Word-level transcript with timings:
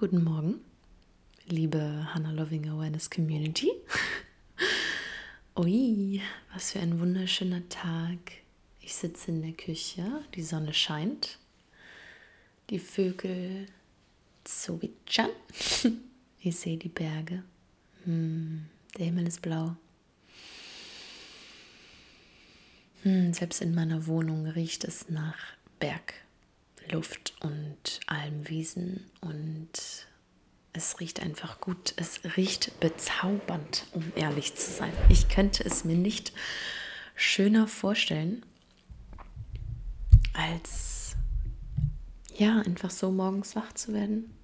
Guten 0.00 0.24
Morgen, 0.24 0.62
liebe 1.44 1.78
Hannah 2.14 2.30
Loving 2.32 2.70
Awareness 2.70 3.10
Community. 3.10 3.70
Ui, 5.58 6.22
was 6.54 6.72
für 6.72 6.80
ein 6.80 6.98
wunderschöner 6.98 7.68
Tag. 7.68 8.16
Ich 8.80 8.94
sitze 8.94 9.30
in 9.30 9.42
der 9.42 9.52
Küche, 9.52 10.24
die 10.34 10.42
Sonne 10.42 10.72
scheint, 10.72 11.38
die 12.70 12.78
Vögel 12.78 13.66
zwitschern. 14.44 15.28
Ich 16.40 16.56
sehe 16.56 16.78
die 16.78 16.88
Berge. 16.88 17.42
Hm, 18.04 18.64
der 18.96 19.04
Himmel 19.04 19.26
ist 19.26 19.42
blau. 19.42 19.76
Hm, 23.02 23.34
selbst 23.34 23.60
in 23.60 23.74
meiner 23.74 24.06
Wohnung 24.06 24.46
riecht 24.46 24.84
es 24.84 25.10
nach 25.10 25.36
Bergluft 26.90 27.34
und 27.40 28.00
Almwiesen 28.06 29.04
und 29.20 29.70
es 30.72 30.98
riecht 30.98 31.20
einfach 31.20 31.60
gut. 31.60 31.94
Es 31.96 32.20
riecht 32.36 32.80
bezaubernd, 32.80 33.86
um 33.92 34.12
ehrlich 34.16 34.56
zu 34.56 34.72
sein. 34.72 34.92
Ich 35.08 35.28
könnte 35.28 35.64
es 35.64 35.84
mir 35.84 35.94
nicht 35.94 36.32
schöner 37.14 37.68
vorstellen, 37.68 38.44
als 40.32 41.14
ja, 42.36 42.58
einfach 42.58 42.90
so 42.90 43.12
morgens 43.12 43.54
wach 43.54 43.72
zu 43.72 43.92
werden 43.92 44.34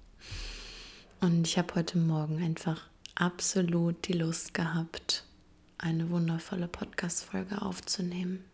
und 1.19 1.47
ich 1.47 1.57
habe 1.57 1.75
heute 1.75 1.97
Morgen 1.97 2.41
einfach 2.41 2.87
absolut 3.15 4.07
die 4.07 4.13
Lust 4.13 4.53
gehabt, 4.53 5.25
eine 5.77 6.09
wundervolle 6.09 6.69
Podcast-Folge 6.69 7.61
aufzunehmen. 7.61 8.45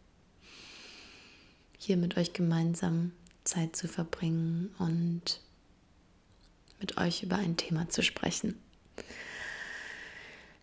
Hier 1.78 1.98
mit 1.98 2.18
euch 2.18 2.34
gemeinsam 2.34 3.12
Zeit 3.44 3.76
zu 3.76 3.88
verbringen 3.88 4.74
und 4.80 5.42
mit 6.80 6.98
euch 6.98 7.24
über 7.24 7.38
ein 7.38 7.58
Thema 7.58 7.90
zu 7.90 8.04
sprechen. 8.04 8.56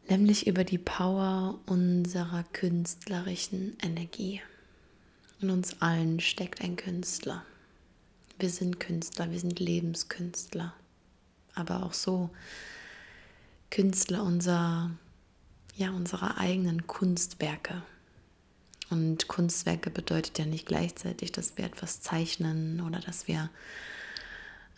Nämlich 0.09 0.47
über 0.47 0.65
die 0.65 0.79
Power 0.79 1.59
unserer 1.67 2.45
künstlerischen 2.53 3.77
Energie. 3.81 4.43
In 5.41 5.51
uns 5.51 5.81
allen 5.81 6.21
steckt 6.21 6.61
ein 6.63 6.77
Künstler. 6.77 7.45
Wir 8.39 8.51
sind 8.51 8.81
Künstler, 8.81 9.31
wir 9.31 9.39
sind 9.39 9.61
Lebenskünstler 9.61 10.75
aber 11.55 11.85
auch 11.85 11.93
so 11.93 12.31
Künstler 13.71 14.25
unser, 14.25 14.91
ja, 15.77 15.91
unserer 15.91 16.39
eigenen 16.39 16.87
Kunstwerke. 16.87 17.83
Und 18.91 19.29
Kunstwerke 19.29 19.89
bedeutet 19.89 20.39
ja 20.39 20.45
nicht 20.45 20.67
gleichzeitig, 20.67 21.33
dass 21.33 21.57
wir 21.57 21.65
etwas 21.65 22.01
zeichnen 22.01 22.81
oder 22.81 22.99
dass 22.99 23.29
wir 23.29 23.49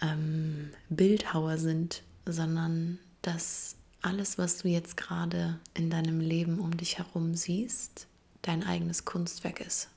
ähm, 0.03 0.71
Bildhauer 0.91 1.57
sind, 1.57 2.03
sondern 2.27 2.99
dass 3.23 3.77
alles, 4.03 4.37
was 4.37 4.59
du 4.59 4.69
jetzt 4.69 4.97
gerade 4.97 5.59
in 5.75 5.89
deinem 5.89 6.21
Leben 6.21 6.59
um 6.59 6.77
dich 6.77 6.99
herum 6.99 7.35
siehst, 7.35 8.07
dein 8.43 8.65
eigenes 8.65 9.05
Kunstwerk 9.05 9.61
ist. 9.61 9.89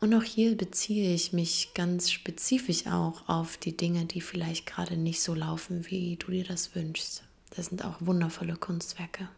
Und 0.00 0.14
auch 0.14 0.22
hier 0.22 0.56
beziehe 0.56 1.14
ich 1.14 1.32
mich 1.32 1.70
ganz 1.74 2.10
spezifisch 2.10 2.86
auch 2.86 3.28
auf 3.28 3.56
die 3.56 3.76
Dinge, 3.76 4.04
die 4.04 4.20
vielleicht 4.20 4.66
gerade 4.66 4.96
nicht 4.96 5.22
so 5.22 5.34
laufen, 5.34 5.86
wie 5.88 6.16
du 6.16 6.30
dir 6.30 6.44
das 6.44 6.74
wünschst. 6.74 7.24
Das 7.56 7.66
sind 7.66 7.84
auch 7.84 7.96
wundervolle 8.00 8.56
Kunstwerke. 8.56 9.28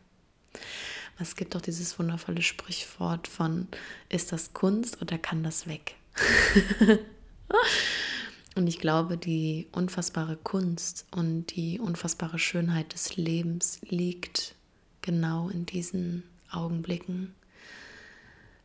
Es 1.20 1.34
gibt 1.34 1.56
auch 1.56 1.60
dieses 1.60 1.98
wundervolle 1.98 2.42
Sprichwort 2.42 3.26
von, 3.26 3.66
ist 4.08 4.30
das 4.30 4.52
Kunst 4.52 5.02
oder 5.02 5.18
kann 5.18 5.42
das 5.42 5.66
weg? 5.66 5.96
und 8.54 8.66
ich 8.68 8.78
glaube, 8.78 9.16
die 9.16 9.66
unfassbare 9.72 10.36
Kunst 10.36 11.06
und 11.10 11.56
die 11.56 11.80
unfassbare 11.80 12.38
Schönheit 12.38 12.92
des 12.94 13.16
Lebens 13.16 13.80
liegt 13.88 14.54
genau 15.02 15.48
in 15.48 15.66
diesen 15.66 16.22
Augenblicken, 16.52 17.34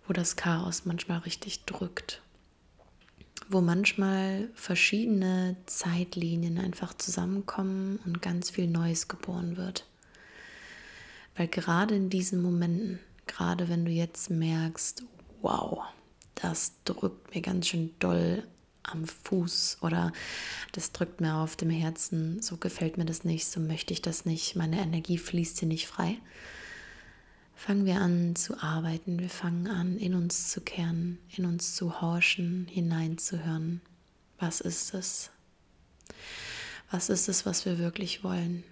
wo 0.08 0.14
das 0.14 0.36
Chaos 0.36 0.86
manchmal 0.86 1.20
richtig 1.20 1.66
drückt, 1.66 2.22
wo 3.50 3.62
manchmal 3.62 4.50
verschiedene 4.54 5.56
Zeitlinien 5.66 6.60
einfach 6.60 6.94
zusammenkommen 6.94 8.00
und 8.06 8.22
ganz 8.22 8.52
viel 8.52 8.68
Neues 8.68 9.08
geboren 9.08 9.58
wird. 9.58 9.86
Weil 11.36 11.48
gerade 11.48 11.96
in 11.96 12.10
diesen 12.10 12.42
Momenten, 12.42 13.00
gerade 13.26 13.70
wenn 13.70 13.86
du 13.86 13.92
jetzt 13.92 14.30
merkst, 14.30 15.04
wow, 15.42 15.84
das 16.36 16.74
drückt 16.86 17.34
mir 17.34 17.42
ganz 17.42 17.68
schön 17.68 17.92
doll 18.00 18.44
am 18.84 19.06
Fuß 19.06 19.78
oder 19.82 20.12
das 20.74 20.92
drückt 20.92 21.22
mir 21.22 21.36
auf 21.36 21.56
dem 21.56 21.70
Herzen, 21.70 22.42
so 22.42 22.58
gefällt 22.58 22.98
mir 22.98 23.06
das 23.06 23.24
nicht, 23.24 23.48
so 23.48 23.60
möchte 23.60 23.94
ich 23.94 24.02
das 24.02 24.26
nicht, 24.26 24.56
meine 24.56 24.80
Energie 24.82 25.18
fließt 25.18 25.60
hier 25.60 25.68
nicht 25.68 25.88
frei, 25.88 26.18
fangen 27.56 27.86
wir 27.86 28.02
an 28.02 28.36
zu 28.36 28.62
arbeiten, 28.62 29.20
wir 29.20 29.30
fangen 29.30 29.68
an, 29.68 29.98
in 29.98 30.14
uns 30.14 30.50
zu 30.50 30.62
kehren, 30.62 31.18
in 31.36 31.46
uns 31.46 31.76
zu 31.76 32.02
horchen, 32.02 32.68
hineinzuhören. 32.70 33.82
Was 34.38 34.60
ist 34.60 34.94
es? 34.94 35.30
Was 36.92 37.10
ist 37.10 37.30
es, 37.30 37.46
was 37.46 37.66
wir 37.66 37.80
wirklich 37.80 38.24
wollen? 38.24 38.66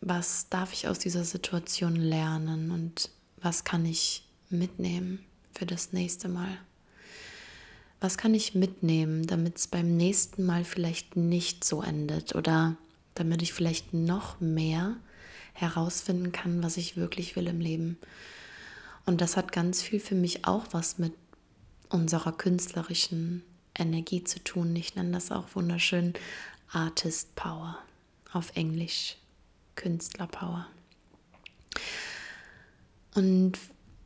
Was 0.00 0.48
darf 0.48 0.72
ich 0.72 0.88
aus 0.88 0.98
dieser 0.98 1.24
Situation 1.24 1.96
lernen 1.96 2.70
und 2.70 3.10
was 3.36 3.64
kann 3.64 3.84
ich 3.84 4.24
mitnehmen 4.48 5.24
für 5.52 5.66
das 5.66 5.92
nächste 5.92 6.28
Mal? 6.28 6.56
Was 8.00 8.16
kann 8.16 8.32
ich 8.32 8.54
mitnehmen, 8.54 9.26
damit 9.26 9.56
es 9.56 9.66
beim 9.66 9.96
nächsten 9.96 10.46
Mal 10.46 10.64
vielleicht 10.64 11.16
nicht 11.16 11.64
so 11.64 11.82
endet 11.82 12.34
oder 12.34 12.76
damit 13.14 13.42
ich 13.42 13.52
vielleicht 13.52 13.92
noch 13.92 14.40
mehr 14.40 14.96
herausfinden 15.52 16.32
kann, 16.32 16.62
was 16.62 16.76
ich 16.76 16.96
wirklich 16.96 17.36
will 17.36 17.48
im 17.48 17.60
Leben. 17.60 17.98
Und 19.04 19.20
das 19.20 19.36
hat 19.36 19.52
ganz 19.52 19.82
viel 19.82 20.00
für 20.00 20.14
mich 20.14 20.44
auch 20.46 20.66
was 20.70 20.98
mit 20.98 21.12
unserer 21.88 22.32
künstlerischen 22.32 23.42
Energie 23.74 24.22
zu 24.22 24.42
tun. 24.42 24.74
Ich 24.76 24.94
nenne 24.94 25.12
das 25.12 25.32
auch 25.32 25.54
wunderschön 25.54 26.14
Artist 26.70 27.34
Power 27.34 27.78
auf 28.32 28.54
Englisch, 28.54 29.16
Künstler 29.78 30.26
Power. 30.26 30.66
Und 33.14 33.52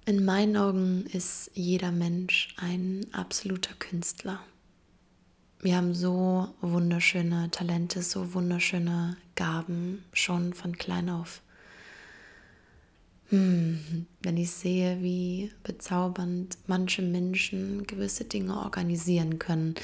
in 0.04 0.24
meinen 0.24 0.56
Augen 0.56 1.06
ist 1.06 1.50
jeder 1.54 1.90
Mensch 1.90 2.54
ein 2.58 3.06
absoluter 3.12 3.74
Künstler. 3.78 4.40
Wir 5.60 5.76
haben 5.76 5.94
so 5.94 6.48
wunderschöne 6.60 7.50
Talente, 7.50 8.02
so 8.02 8.34
wunderschöne 8.34 9.16
Gaben 9.34 10.04
schon 10.12 10.52
von 10.52 10.76
klein 10.76 11.08
auf. 11.08 11.40
Hm, 13.28 14.06
wenn 14.22 14.36
ich 14.36 14.50
sehe, 14.50 15.00
wie 15.00 15.52
bezaubernd 15.62 16.58
manche 16.66 17.00
Menschen 17.00 17.86
gewisse 17.86 18.24
Dinge 18.24 18.58
organisieren 18.58 19.38
können, 19.38 19.74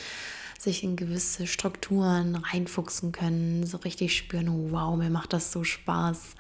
sich 0.59 0.83
in 0.83 0.97
gewisse 0.97 1.47
Strukturen 1.47 2.37
reinfuchsen 2.37 3.13
können, 3.13 3.65
so 3.65 3.79
richtig 3.79 4.17
spüren, 4.17 4.73
wow, 4.73 4.97
mir 4.97 5.09
macht 5.09 5.33
das 5.33 5.53
so 5.53 5.65
Spaß 5.65 6.35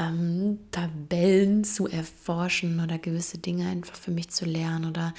ähm, 0.00 0.58
Tabellen 0.70 1.64
zu 1.64 1.86
erforschen 1.86 2.80
oder 2.80 2.98
gewisse 2.98 3.38
Dinge 3.38 3.68
einfach 3.68 3.94
für 3.94 4.10
mich 4.10 4.30
zu 4.30 4.44
lernen 4.44 4.86
oder 4.86 5.14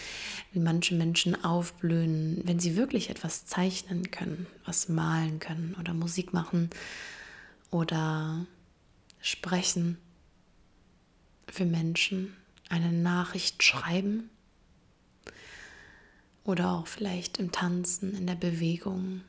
wie 0.52 0.60
manche 0.60 0.96
Menschen 0.96 1.44
aufblühen, 1.44 2.42
wenn 2.44 2.60
sie 2.60 2.76
wirklich 2.76 3.10
etwas 3.10 3.46
zeichnen 3.46 4.12
können, 4.12 4.48
was 4.66 4.90
malen 4.90 5.40
können 5.40 5.76
oder 5.80 5.94
Musik 5.94 6.34
machen 6.34 6.70
oder 7.72 8.46
sprechen 9.22 9.98
für 11.48 11.66
Menschen, 11.66 12.36
eine 12.70 12.92
Nachricht 12.92 13.64
schreiben 13.64 14.30
oder 16.44 16.72
auch 16.72 16.88
vielleicht 16.88 17.38
im 17.38 17.52
Tanzen, 17.52 18.16
in 18.16 18.28
der 18.28 18.36
Bewegung, 18.36 19.22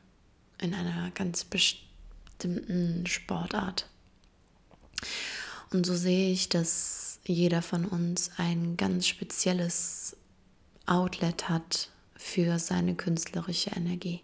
in 0.59 0.73
einer 0.73 1.11
ganz 1.11 1.43
bestimmten 1.43 3.05
Sportart. 3.07 3.87
Und 5.71 5.85
so 5.85 5.95
sehe 5.95 6.31
ich, 6.31 6.49
dass 6.49 7.19
jeder 7.25 7.61
von 7.61 7.85
uns 7.85 8.31
ein 8.37 8.77
ganz 8.77 9.07
spezielles 9.07 10.15
Outlet 10.85 11.49
hat 11.49 11.89
für 12.15 12.59
seine 12.59 12.95
künstlerische 12.95 13.71
Energie. 13.71 14.21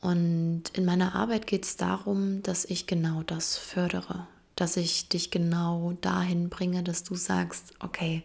Und 0.00 0.64
in 0.74 0.84
meiner 0.84 1.14
Arbeit 1.14 1.46
geht 1.46 1.64
es 1.64 1.76
darum, 1.76 2.42
dass 2.42 2.64
ich 2.64 2.86
genau 2.86 3.22
das 3.22 3.56
fördere, 3.56 4.26
dass 4.56 4.76
ich 4.76 5.08
dich 5.08 5.30
genau 5.30 5.96
dahin 6.00 6.48
bringe, 6.48 6.82
dass 6.82 7.04
du 7.04 7.14
sagst, 7.14 7.74
okay, 7.80 8.22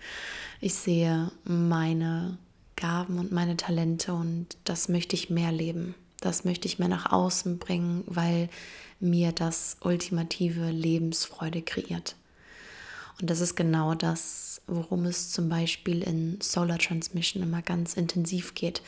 ich 0.62 0.74
sehe 0.74 1.32
meine 1.44 2.38
Gaben 2.76 3.20
und 3.20 3.32
meine 3.32 3.58
Talente 3.58 4.14
und 4.14 4.58
das 4.64 4.90
möchte 4.90 5.16
ich 5.16 5.30
mehr 5.30 5.52
leben. 5.52 5.96
Das 6.20 6.44
möchte 6.44 6.68
ich 6.68 6.80
mehr 6.80 6.88
nach 6.88 7.12
außen 7.12 7.60
bringen, 7.60 8.04
weil 8.08 8.50
mir 9.00 9.32
das 9.32 9.78
ultimative 9.82 10.70
Lebensfreude 10.72 11.62
kreiert. 11.62 12.16
Und 13.22 13.30
das 13.30 13.40
ist 13.40 13.56
genau 13.56 13.96
das, 13.96 14.62
worum 14.68 15.06
es 15.06 15.32
zum 15.32 15.48
Beispiel 15.48 16.02
in 16.02 16.40
Solar 16.42 16.80
Transmission 16.80 17.44
immer 17.44 17.62
ganz 17.62 17.94
intensiv 17.94 18.56
geht. 18.56 18.82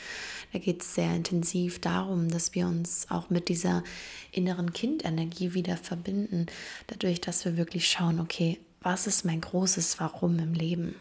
Da 0.52 0.58
geht 0.58 0.82
es 0.82 0.94
sehr 0.94 1.14
intensiv 1.14 1.80
darum, 1.80 2.28
dass 2.28 2.54
wir 2.54 2.66
uns 2.66 3.06
auch 3.10 3.30
mit 3.30 3.48
dieser 3.48 3.84
inneren 4.32 4.72
Kindenergie 4.72 5.54
wieder 5.54 5.76
verbinden, 5.76 6.46
dadurch, 6.88 7.20
dass 7.20 7.44
wir 7.44 7.56
wirklich 7.56 7.88
schauen, 7.88 8.20
okay, 8.20 8.58
was 8.80 9.06
ist 9.06 9.24
mein 9.24 9.40
großes 9.40 9.98
Warum 10.00 10.38
im 10.38 10.52
Leben? 10.52 10.96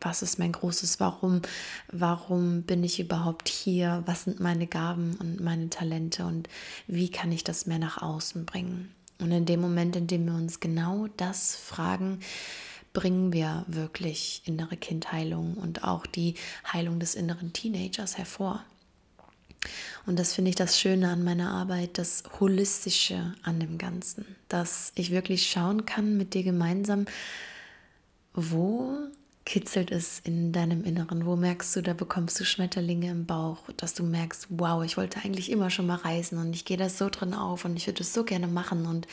Was 0.00 0.22
ist 0.22 0.38
mein 0.38 0.52
großes 0.52 1.00
Warum? 1.00 1.42
Warum 1.90 2.62
bin 2.62 2.84
ich 2.84 3.00
überhaupt 3.00 3.48
hier? 3.48 4.02
Was 4.06 4.24
sind 4.24 4.40
meine 4.40 4.66
Gaben 4.66 5.16
und 5.20 5.40
meine 5.40 5.70
Talente 5.70 6.24
und 6.24 6.48
wie 6.86 7.10
kann 7.10 7.32
ich 7.32 7.44
das 7.44 7.66
mehr 7.66 7.78
nach 7.78 8.00
außen 8.00 8.44
bringen? 8.46 8.94
Und 9.20 9.32
in 9.32 9.46
dem 9.46 9.60
Moment, 9.60 9.96
in 9.96 10.06
dem 10.06 10.26
wir 10.26 10.34
uns 10.34 10.60
genau 10.60 11.08
das 11.16 11.56
fragen, 11.56 12.20
bringen 12.92 13.32
wir 13.32 13.64
wirklich 13.66 14.42
innere 14.44 14.76
Kindheilung 14.76 15.54
und 15.54 15.84
auch 15.84 16.06
die 16.06 16.34
Heilung 16.72 17.00
des 17.00 17.14
inneren 17.14 17.52
Teenagers 17.52 18.16
hervor. 18.16 18.64
Und 20.06 20.18
das 20.18 20.32
finde 20.32 20.50
ich 20.50 20.56
das 20.56 20.80
Schöne 20.80 21.10
an 21.10 21.24
meiner 21.24 21.50
Arbeit, 21.50 21.98
das 21.98 22.22
Holistische 22.40 23.34
an 23.42 23.60
dem 23.60 23.76
Ganzen, 23.76 24.24
dass 24.48 24.92
ich 24.94 25.10
wirklich 25.10 25.50
schauen 25.50 25.84
kann 25.84 26.16
mit 26.16 26.34
dir 26.34 26.44
gemeinsam, 26.44 27.06
wo 28.32 28.96
kitzelt 29.48 29.90
es 29.90 30.20
in 30.20 30.52
deinem 30.52 30.84
Inneren? 30.84 31.24
Wo 31.24 31.34
merkst 31.34 31.74
du, 31.74 31.80
da 31.80 31.94
bekommst 31.94 32.38
du 32.38 32.44
Schmetterlinge 32.44 33.10
im 33.10 33.24
Bauch, 33.24 33.60
dass 33.78 33.94
du 33.94 34.04
merkst, 34.04 34.46
wow, 34.50 34.84
ich 34.84 34.98
wollte 34.98 35.20
eigentlich 35.24 35.50
immer 35.50 35.70
schon 35.70 35.86
mal 35.86 35.96
reisen 35.96 36.36
und 36.36 36.52
ich 36.52 36.66
gehe 36.66 36.76
da 36.76 36.90
so 36.90 37.08
drin 37.08 37.32
auf 37.32 37.64
und 37.64 37.74
ich 37.74 37.86
würde 37.86 38.02
es 38.02 38.12
so 38.12 38.24
gerne 38.24 38.46
machen 38.46 38.84
und 38.84 39.08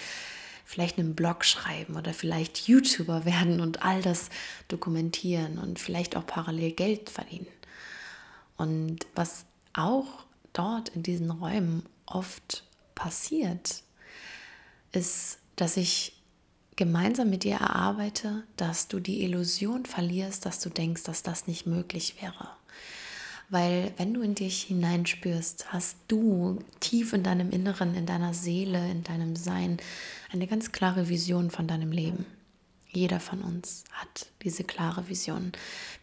vielleicht 0.66 1.00
einen 1.00 1.16
Blog 1.16 1.46
schreiben 1.46 1.96
oder 1.96 2.14
vielleicht 2.14 2.68
YouTuber 2.68 3.24
werden 3.24 3.62
und 3.62 3.84
all 3.84 4.02
das 4.02 4.30
dokumentieren 4.68 5.58
und 5.58 5.80
vielleicht 5.80 6.18
auch 6.18 6.28
parallel 6.28 6.74
Geld 6.74 7.10
verdienen. 7.10 7.48
Und 8.58 9.08
was 9.16 9.46
auch 9.72 10.26
dort 10.52 10.90
in 10.90 11.02
diesen 11.02 11.32
Räumen 11.32 11.86
oft 12.06 12.66
passiert, 12.94 13.84
ist, 14.92 15.38
dass 15.56 15.78
ich 15.78 16.15
gemeinsam 16.76 17.30
mit 17.30 17.44
dir 17.44 17.56
erarbeite, 17.56 18.44
dass 18.58 18.88
du 18.88 19.00
die 19.00 19.24
Illusion 19.24 19.86
verlierst, 19.86 20.46
dass 20.46 20.60
du 20.60 20.70
denkst, 20.70 21.04
dass 21.04 21.24
das 21.24 21.48
nicht 21.48 21.66
möglich 21.66 22.16
wäre. 22.22 22.50
Weil 23.50 23.94
wenn 23.98 24.14
du 24.14 24.22
in 24.22 24.36
dich 24.36 24.64
hineinspürst, 24.64 25.72
hast 25.72 25.98
du 26.08 26.60
tief 26.80 27.14
in 27.14 27.24
deinem 27.24 27.52
Inneren, 27.52 27.94
in 27.96 28.06
deiner 28.06 28.34
Seele, 28.34 28.90
in 28.90 29.04
deinem 29.04 29.36
Sein 29.36 29.78
eine 30.32 30.48
ganz 30.48 30.72
klare 30.72 31.10
Vision 31.10 31.52
von 31.52 31.68
deinem 31.68 31.92
Leben. 31.92 32.26
Jeder 32.90 33.20
von 33.20 33.42
uns 33.42 33.84
hat 33.92 34.28
diese 34.42 34.64
klare 34.64 35.10
Vision. 35.10 35.52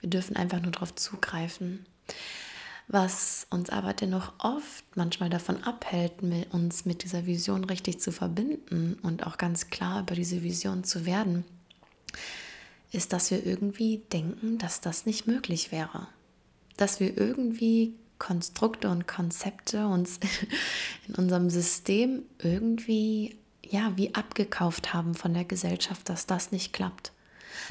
Wir 0.01 0.11
dürfen 0.11 0.37
einfach 0.37 0.61
nur 0.61 0.71
darauf 0.71 0.95
zugreifen 0.95 1.85
was 2.93 3.47
uns 3.51 3.71
aber 3.71 3.95
dennoch 3.95 4.33
oft 4.39 4.85
manchmal 4.95 5.31
davon 5.31 5.65
abhält, 5.65 6.23
uns 6.53 6.85
mit 6.85 7.03
dieser 7.03 7.27
Vision 7.27 7.65
richtig 7.65 8.01
zu 8.01 8.13
verbinden 8.13 8.99
und 9.03 9.27
auch 9.27 9.39
ganz 9.39 9.71
klar 9.71 10.03
über 10.03 10.15
diese 10.15 10.43
Vision 10.43 10.85
zu 10.85 11.07
werden, 11.07 11.45
ist, 12.93 13.15
dass 13.15 13.31
wir 13.31 13.47
irgendwie 13.47 14.03
denken, 14.13 14.59
dass 14.59 14.83
das 14.83 15.07
nicht 15.07 15.27
möglich 15.27 15.73
wäre. 15.73 16.07
Dass 16.77 17.01
wir 17.01 17.17
irgendwie 17.17 17.95
Konstrukte 18.19 18.91
und 18.91 19.09
Konzepte 19.09 19.87
uns 19.87 20.21
in 21.09 21.15
unserem 21.15 21.49
System 21.49 22.25
irgendwie 22.39 23.39
ja 23.65 23.97
wie 23.97 24.15
abgekauft 24.15 24.93
haben 24.93 25.15
von 25.15 25.33
der 25.33 25.45
Gesellschaft, 25.45 26.11
dass 26.11 26.27
das 26.27 26.53
nicht 26.53 26.75
klappt 26.75 27.13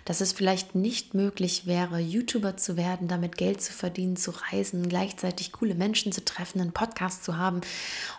dass 0.05 0.21
es 0.21 0.33
vielleicht 0.33 0.75
nicht 0.75 1.13
möglich 1.13 1.65
wäre, 1.65 1.99
YouTuber 1.99 2.57
zu 2.57 2.77
werden, 2.77 3.07
damit 3.07 3.37
Geld 3.37 3.61
zu 3.61 3.73
verdienen, 3.73 4.15
zu 4.15 4.31
reisen, 4.31 4.89
gleichzeitig 4.89 5.51
coole 5.51 5.75
Menschen 5.75 6.11
zu 6.11 6.23
treffen, 6.23 6.61
einen 6.61 6.73
Podcast 6.73 7.23
zu 7.23 7.37
haben 7.37 7.61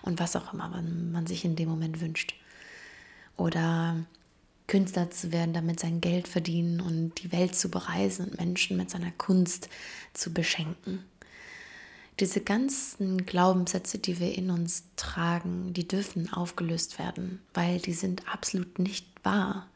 und 0.02 0.20
was 0.20 0.36
auch 0.36 0.52
immer 0.52 0.68
man, 0.68 1.12
man 1.12 1.26
sich 1.26 1.44
in 1.44 1.56
dem 1.56 1.68
Moment 1.68 2.00
wünscht. 2.00 2.34
Oder 3.36 3.96
Künstler 4.66 5.10
zu 5.10 5.32
werden, 5.32 5.52
damit 5.52 5.80
sein 5.80 6.00
Geld 6.00 6.28
verdienen 6.28 6.80
und 6.80 7.22
die 7.22 7.32
Welt 7.32 7.54
zu 7.54 7.70
bereisen 7.70 8.26
und 8.26 8.38
Menschen 8.38 8.76
mit 8.76 8.90
seiner 8.90 9.10
Kunst 9.10 9.68
zu 10.14 10.32
beschenken. 10.32 11.04
Diese 12.20 12.40
ganzen 12.40 13.26
Glaubenssätze, 13.26 13.98
die 13.98 14.20
wir 14.20 14.36
in 14.36 14.50
uns 14.50 14.84
tragen, 14.96 15.72
die 15.72 15.88
dürfen 15.88 16.32
aufgelöst 16.32 16.98
werden, 16.98 17.40
weil 17.54 17.80
die 17.80 17.94
sind 17.94 18.28
absolut 18.28 18.78
nicht 18.78 19.06
wahr. 19.24 19.66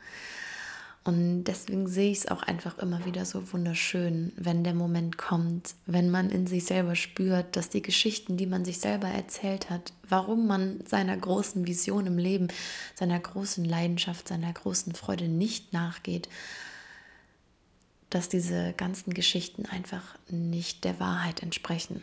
Und 1.06 1.44
deswegen 1.44 1.86
sehe 1.86 2.10
ich 2.10 2.18
es 2.18 2.28
auch 2.28 2.42
einfach 2.42 2.78
immer 2.78 3.04
wieder 3.04 3.24
so 3.24 3.52
wunderschön, 3.52 4.32
wenn 4.36 4.64
der 4.64 4.74
Moment 4.74 5.16
kommt, 5.16 5.76
wenn 5.86 6.10
man 6.10 6.30
in 6.30 6.48
sich 6.48 6.64
selber 6.64 6.96
spürt, 6.96 7.54
dass 7.54 7.68
die 7.68 7.80
Geschichten, 7.80 8.36
die 8.36 8.46
man 8.46 8.64
sich 8.64 8.80
selber 8.80 9.06
erzählt 9.06 9.70
hat, 9.70 9.92
warum 10.08 10.48
man 10.48 10.80
seiner 10.84 11.16
großen 11.16 11.64
Vision 11.64 12.08
im 12.08 12.18
Leben, 12.18 12.48
seiner 12.96 13.20
großen 13.20 13.64
Leidenschaft, 13.64 14.26
seiner 14.26 14.52
großen 14.52 14.96
Freude 14.96 15.28
nicht 15.28 15.72
nachgeht, 15.72 16.28
dass 18.10 18.28
diese 18.28 18.72
ganzen 18.72 19.14
Geschichten 19.14 19.64
einfach 19.64 20.02
nicht 20.28 20.82
der 20.82 20.98
Wahrheit 20.98 21.40
entsprechen. 21.40 22.02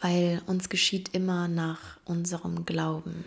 Weil 0.00 0.40
uns 0.46 0.68
geschieht 0.68 1.08
immer 1.14 1.48
nach 1.48 1.98
unserem 2.04 2.64
Glauben. 2.64 3.24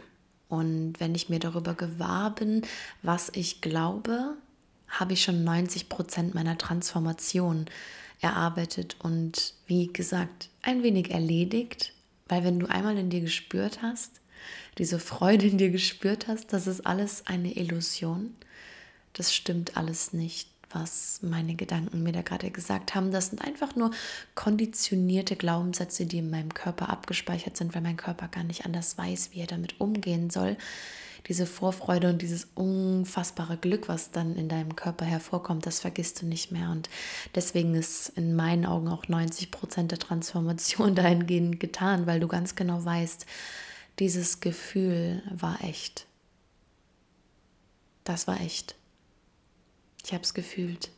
Und 0.49 0.99
wenn 0.99 1.15
ich 1.15 1.29
mir 1.29 1.39
darüber 1.39 1.73
gewahr 1.73 2.33
bin, 2.33 2.61
was 3.01 3.29
ich 3.33 3.61
glaube, 3.61 4.37
habe 4.87 5.13
ich 5.13 5.23
schon 5.23 5.43
90 5.43 5.89
Prozent 5.89 6.33
meiner 6.33 6.57
Transformation 6.57 7.65
erarbeitet 8.21 8.95
und 8.99 9.53
wie 9.67 9.87
gesagt, 9.87 10.49
ein 10.61 10.83
wenig 10.83 11.11
erledigt, 11.11 11.93
weil 12.27 12.43
wenn 12.43 12.59
du 12.59 12.67
einmal 12.67 12.97
in 12.97 13.09
dir 13.09 13.21
gespürt 13.21 13.81
hast, 13.81 14.21
diese 14.77 14.99
Freude 14.99 15.47
in 15.47 15.57
dir 15.57 15.69
gespürt 15.69 16.27
hast, 16.27 16.53
das 16.53 16.67
ist 16.67 16.85
alles 16.85 17.27
eine 17.27 17.55
Illusion, 17.57 18.33
das 19.13 19.35
stimmt 19.35 19.75
alles 19.75 20.13
nicht 20.13 20.49
was 20.71 21.19
meine 21.21 21.55
Gedanken 21.55 22.03
mir 22.03 22.11
da 22.11 22.21
gerade 22.21 22.51
gesagt 22.51 22.95
haben. 22.95 23.11
Das 23.11 23.27
sind 23.27 23.41
einfach 23.41 23.75
nur 23.75 23.91
konditionierte 24.35 25.35
Glaubenssätze, 25.35 26.05
die 26.05 26.19
in 26.19 26.29
meinem 26.29 26.53
Körper 26.53 26.89
abgespeichert 26.89 27.57
sind, 27.57 27.73
weil 27.73 27.81
mein 27.81 27.97
Körper 27.97 28.27
gar 28.27 28.43
nicht 28.43 28.65
anders 28.65 28.97
weiß, 28.97 29.29
wie 29.31 29.39
er 29.39 29.47
damit 29.47 29.79
umgehen 29.79 30.29
soll. 30.29 30.57
Diese 31.27 31.45
Vorfreude 31.45 32.09
und 32.09 32.21
dieses 32.21 32.47
unfassbare 32.55 33.57
Glück, 33.57 33.89
was 33.89 34.11
dann 34.11 34.35
in 34.35 34.47
deinem 34.47 34.75
Körper 34.75 35.03
hervorkommt, 35.03 35.65
das 35.65 35.79
vergisst 35.79 36.21
du 36.21 36.25
nicht 36.25 36.51
mehr. 36.51 36.69
Und 36.69 36.89
deswegen 37.35 37.75
ist 37.75 38.09
in 38.09 38.35
meinen 38.35 38.65
Augen 38.65 38.87
auch 38.87 39.07
90 39.07 39.51
Prozent 39.51 39.91
der 39.91 39.99
Transformation 39.99 40.95
dahingehend 40.95 41.59
getan, 41.59 42.07
weil 42.07 42.19
du 42.19 42.27
ganz 42.27 42.55
genau 42.55 42.83
weißt, 42.83 43.25
dieses 43.99 44.39
Gefühl 44.39 45.23
war 45.31 45.63
echt. 45.63 46.05
Das 48.03 48.27
war 48.27 48.39
echt. 48.39 48.75
Ich 50.07 50.13
habe 50.13 50.23
es 50.23 50.33
gefühlt. 50.33 50.89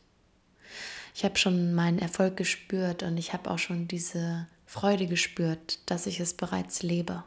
Ich 1.16 1.24
habe 1.24 1.36
schon 1.36 1.74
meinen 1.74 1.98
Erfolg 1.98 2.36
gespürt 2.36 3.02
und 3.02 3.18
ich 3.18 3.32
habe 3.32 3.50
auch 3.50 3.58
schon 3.58 3.88
diese 3.88 4.46
Freude 4.66 5.08
gespürt, 5.08 5.80
dass 5.86 6.06
ich 6.06 6.20
es 6.20 6.32
bereits 6.32 6.84
lebe 6.84 7.24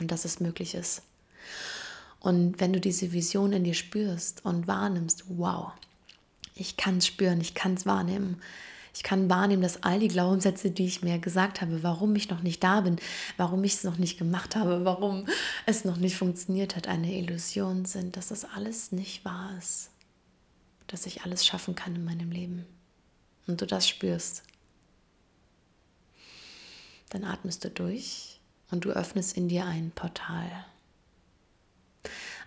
und 0.00 0.10
dass 0.10 0.24
es 0.24 0.40
möglich 0.40 0.74
ist. 0.74 1.02
Und 2.18 2.58
wenn 2.58 2.72
du 2.72 2.80
diese 2.80 3.12
Vision 3.12 3.52
in 3.52 3.62
dir 3.62 3.74
spürst 3.74 4.44
und 4.44 4.66
wahrnimmst, 4.66 5.26
wow, 5.28 5.70
ich 6.56 6.76
kann 6.76 6.98
es 6.98 7.06
spüren, 7.06 7.40
ich 7.40 7.54
kann 7.54 7.74
es 7.74 7.86
wahrnehmen. 7.86 8.42
Ich 8.92 9.04
kann 9.04 9.30
wahrnehmen, 9.30 9.62
dass 9.62 9.84
all 9.84 10.00
die 10.00 10.08
Glaubenssätze, 10.08 10.72
die 10.72 10.86
ich 10.86 11.02
mir 11.02 11.20
gesagt 11.20 11.60
habe, 11.60 11.84
warum 11.84 12.16
ich 12.16 12.30
noch 12.30 12.42
nicht 12.42 12.64
da 12.64 12.80
bin, 12.80 12.96
warum 13.36 13.62
ich 13.62 13.74
es 13.74 13.84
noch 13.84 13.98
nicht 13.98 14.18
gemacht 14.18 14.56
habe, 14.56 14.84
warum 14.84 15.26
es 15.66 15.84
noch 15.84 15.98
nicht 15.98 16.16
funktioniert 16.16 16.74
hat, 16.74 16.88
eine 16.88 17.14
Illusion 17.14 17.84
sind, 17.84 18.16
dass 18.16 18.28
das 18.28 18.44
alles 18.44 18.90
nicht 18.90 19.24
wahr 19.24 19.54
ist 19.56 19.90
dass 20.86 21.06
ich 21.06 21.22
alles 21.22 21.44
schaffen 21.44 21.74
kann 21.74 21.94
in 21.96 22.04
meinem 22.04 22.30
Leben 22.30 22.66
und 23.46 23.60
du 23.60 23.66
das 23.66 23.88
spürst, 23.88 24.42
dann 27.10 27.24
atmest 27.24 27.64
du 27.64 27.70
durch 27.70 28.40
und 28.70 28.84
du 28.84 28.90
öffnest 28.90 29.36
in 29.36 29.48
dir 29.48 29.64
ein 29.64 29.90
Portal. 29.92 30.66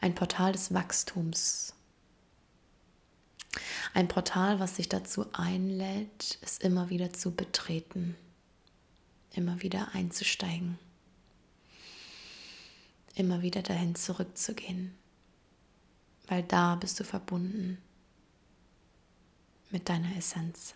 Ein 0.01 0.15
Portal 0.15 0.51
des 0.51 0.73
Wachstums. 0.73 1.73
Ein 3.93 4.07
Portal, 4.07 4.59
was 4.59 4.75
dich 4.75 4.87
dazu 4.87 5.25
einlädt, 5.33 6.37
es 6.41 6.59
immer 6.59 6.89
wieder 6.89 7.11
zu 7.11 7.31
betreten, 7.31 8.15
immer 9.33 9.61
wieder 9.61 9.89
einzusteigen, 9.93 10.77
immer 13.15 13.41
wieder 13.41 13.63
dahin 13.63 13.95
zurückzugehen, 13.95 14.95
weil 16.27 16.43
da 16.43 16.75
bist 16.75 16.99
du 16.99 17.03
verbunden 17.03 17.79
mit 19.71 19.89
deiner 19.89 20.15
Essenz, 20.15 20.75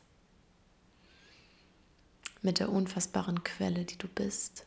mit 2.41 2.59
der 2.59 2.71
unfassbaren 2.71 3.43
Quelle, 3.43 3.85
die 3.85 3.97
du 3.97 4.07
bist. 4.07 4.65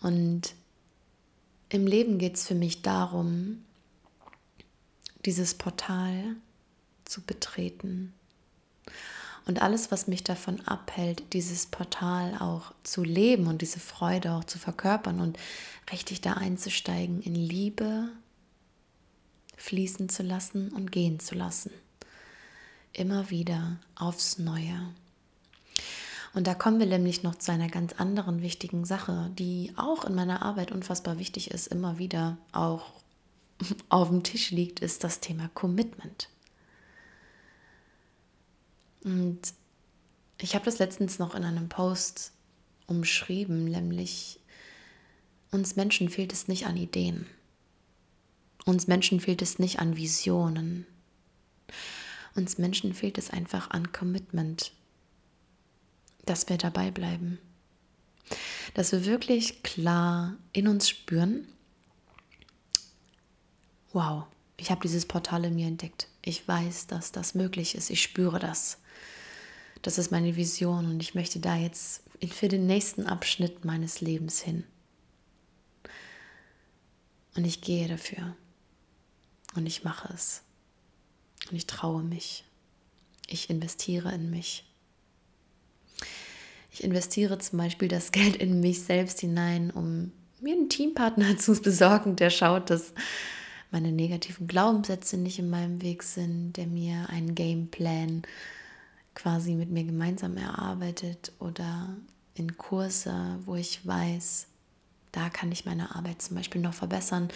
Und 0.00 0.54
im 1.68 1.86
Leben 1.86 2.18
geht 2.18 2.36
es 2.36 2.46
für 2.46 2.54
mich 2.54 2.82
darum, 2.82 3.64
dieses 5.24 5.54
Portal 5.54 6.36
zu 7.04 7.22
betreten. 7.22 8.14
Und 9.46 9.62
alles, 9.62 9.92
was 9.92 10.08
mich 10.08 10.24
davon 10.24 10.60
abhält, 10.62 11.32
dieses 11.32 11.66
Portal 11.66 12.36
auch 12.38 12.72
zu 12.82 13.04
leben 13.04 13.46
und 13.46 13.62
diese 13.62 13.78
Freude 13.78 14.32
auch 14.32 14.44
zu 14.44 14.58
verkörpern 14.58 15.20
und 15.20 15.38
richtig 15.90 16.20
da 16.20 16.34
einzusteigen, 16.34 17.22
in 17.22 17.34
Liebe 17.34 18.08
fließen 19.56 20.08
zu 20.08 20.22
lassen 20.22 20.70
und 20.70 20.90
gehen 20.92 21.20
zu 21.20 21.34
lassen. 21.34 21.70
Immer 22.96 23.28
wieder 23.28 23.76
aufs 23.94 24.38
Neue. 24.38 24.88
Und 26.32 26.46
da 26.46 26.54
kommen 26.54 26.78
wir 26.78 26.86
nämlich 26.86 27.22
noch 27.22 27.34
zu 27.34 27.52
einer 27.52 27.68
ganz 27.68 27.92
anderen 27.92 28.40
wichtigen 28.40 28.86
Sache, 28.86 29.30
die 29.38 29.74
auch 29.76 30.06
in 30.06 30.14
meiner 30.14 30.40
Arbeit 30.40 30.72
unfassbar 30.72 31.18
wichtig 31.18 31.50
ist, 31.50 31.66
immer 31.66 31.98
wieder 31.98 32.38
auch 32.52 32.92
auf 33.90 34.08
dem 34.08 34.22
Tisch 34.22 34.50
liegt, 34.50 34.80
ist 34.80 35.04
das 35.04 35.20
Thema 35.20 35.50
Commitment. 35.52 36.30
Und 39.04 39.40
ich 40.40 40.54
habe 40.54 40.64
das 40.64 40.78
letztens 40.78 41.18
noch 41.18 41.34
in 41.34 41.44
einem 41.44 41.68
Post 41.68 42.32
umschrieben, 42.86 43.66
nämlich 43.66 44.40
uns 45.50 45.76
Menschen 45.76 46.08
fehlt 46.08 46.32
es 46.32 46.48
nicht 46.48 46.66
an 46.66 46.78
Ideen. 46.78 47.26
Uns 48.64 48.86
Menschen 48.86 49.20
fehlt 49.20 49.42
es 49.42 49.58
nicht 49.58 49.80
an 49.80 49.98
Visionen. 49.98 50.86
Uns 52.36 52.58
Menschen 52.58 52.92
fehlt 52.92 53.16
es 53.16 53.30
einfach 53.30 53.70
an 53.70 53.92
Commitment, 53.92 54.72
dass 56.26 56.48
wir 56.48 56.58
dabei 56.58 56.90
bleiben. 56.90 57.38
Dass 58.74 58.92
wir 58.92 59.06
wirklich 59.06 59.62
klar 59.62 60.36
in 60.52 60.68
uns 60.68 60.88
spüren, 60.88 61.48
wow, 63.92 64.24
ich 64.58 64.70
habe 64.70 64.82
dieses 64.82 65.06
Portal 65.06 65.44
in 65.44 65.54
mir 65.54 65.66
entdeckt. 65.66 66.08
Ich 66.22 66.46
weiß, 66.46 66.88
dass 66.88 67.12
das 67.12 67.34
möglich 67.34 67.74
ist. 67.74 67.88
Ich 67.88 68.02
spüre 68.02 68.38
das. 68.38 68.78
Das 69.82 69.96
ist 69.96 70.10
meine 70.10 70.36
Vision 70.36 70.86
und 70.86 71.00
ich 71.00 71.14
möchte 71.14 71.40
da 71.40 71.56
jetzt 71.56 72.02
für 72.32 72.48
den 72.48 72.66
nächsten 72.66 73.06
Abschnitt 73.06 73.64
meines 73.64 74.00
Lebens 74.00 74.40
hin. 74.40 74.64
Und 77.36 77.44
ich 77.44 77.60
gehe 77.60 77.88
dafür. 77.88 78.34
Und 79.54 79.66
ich 79.66 79.84
mache 79.84 80.12
es. 80.12 80.42
Und 81.50 81.56
ich 81.56 81.66
traue 81.66 82.02
mich. 82.02 82.44
Ich 83.28 83.50
investiere 83.50 84.12
in 84.14 84.30
mich. 84.30 84.64
Ich 86.70 86.84
investiere 86.84 87.38
zum 87.38 87.58
Beispiel 87.58 87.88
das 87.88 88.12
Geld 88.12 88.36
in 88.36 88.60
mich 88.60 88.82
selbst 88.82 89.20
hinein, 89.20 89.70
um 89.70 90.12
mir 90.40 90.54
einen 90.54 90.68
Teampartner 90.68 91.36
zu 91.38 91.60
besorgen, 91.60 92.16
der 92.16 92.30
schaut, 92.30 92.70
dass 92.70 92.92
meine 93.70 93.92
negativen 93.92 94.46
Glaubenssätze 94.46 95.16
nicht 95.16 95.38
in 95.38 95.50
meinem 95.50 95.82
Weg 95.82 96.02
sind, 96.02 96.54
der 96.54 96.66
mir 96.66 97.08
einen 97.10 97.34
Gameplan 97.34 98.22
quasi 99.14 99.54
mit 99.54 99.70
mir 99.70 99.84
gemeinsam 99.84 100.36
erarbeitet 100.36 101.32
oder 101.40 101.96
in 102.34 102.56
Kurse, 102.58 103.38
wo 103.44 103.54
ich 103.56 103.84
weiß, 103.84 104.46
da 105.10 105.30
kann 105.30 105.50
ich 105.50 105.64
meine 105.64 105.96
Arbeit 105.96 106.20
zum 106.20 106.36
Beispiel 106.36 106.60
noch 106.60 106.74
verbessern 106.74 107.28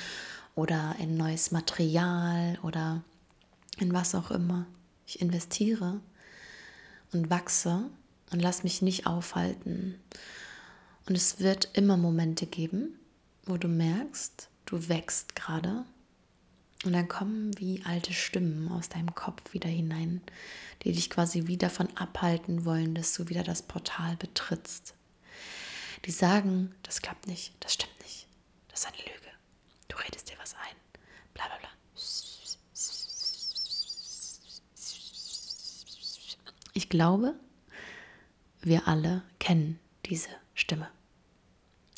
oder 0.55 0.95
in 0.99 1.17
neues 1.17 1.50
Material 1.50 2.59
oder 2.62 3.02
in 3.79 3.93
was 3.93 4.15
auch 4.15 4.31
immer. 4.31 4.67
Ich 5.07 5.21
investiere 5.21 6.00
und 7.12 7.31
wachse 7.31 7.91
und 8.31 8.41
lass 8.41 8.62
mich 8.62 8.83
nicht 8.83 9.07
aufhalten. 9.07 9.99
Und 11.07 11.17
es 11.17 11.41
wird 11.41 11.71
immer 11.75 11.97
Momente 11.97 12.47
geben, 12.47 12.99
wo 13.45 13.57
du 13.57 13.69
merkst, 13.69 14.49
du 14.67 14.89
wächst 14.89 15.35
gerade 15.35 15.85
und 16.85 16.93
dann 16.93 17.09
kommen 17.09 17.59
wie 17.59 17.83
alte 17.85 18.12
Stimmen 18.12 18.69
aus 18.69 18.89
deinem 18.89 19.15
Kopf 19.15 19.53
wieder 19.53 19.69
hinein, 19.69 20.23
die 20.83 20.93
dich 20.93 21.11
quasi 21.11 21.47
wieder 21.47 21.69
davon 21.69 21.95
abhalten 21.97 22.65
wollen, 22.65 22.95
dass 22.95 23.12
du 23.12 23.29
wieder 23.29 23.43
das 23.43 23.62
Portal 23.62 24.17
betrittst. 24.17 24.95
Die 26.07 26.11
sagen, 26.11 26.75
das 26.83 27.03
klappt 27.03 27.27
nicht, 27.27 27.53
das 27.61 27.75
stimmt 27.75 27.99
nicht, 28.03 28.27
das 28.69 28.81
ist 28.81 28.87
eine 28.87 28.97
Lüge, 28.97 29.31
du 29.89 29.97
redest 29.99 30.31
dir 30.31 30.37
was 30.41 30.55
ein, 30.55 30.77
bla 31.35 31.45
bla 31.47 31.59
bla. 31.59 31.70
Ich 36.73 36.89
glaube, 36.89 37.35
wir 38.62 38.87
alle 38.87 39.23
kennen 39.39 39.79
diese 40.07 40.29
Stimme. 40.55 40.89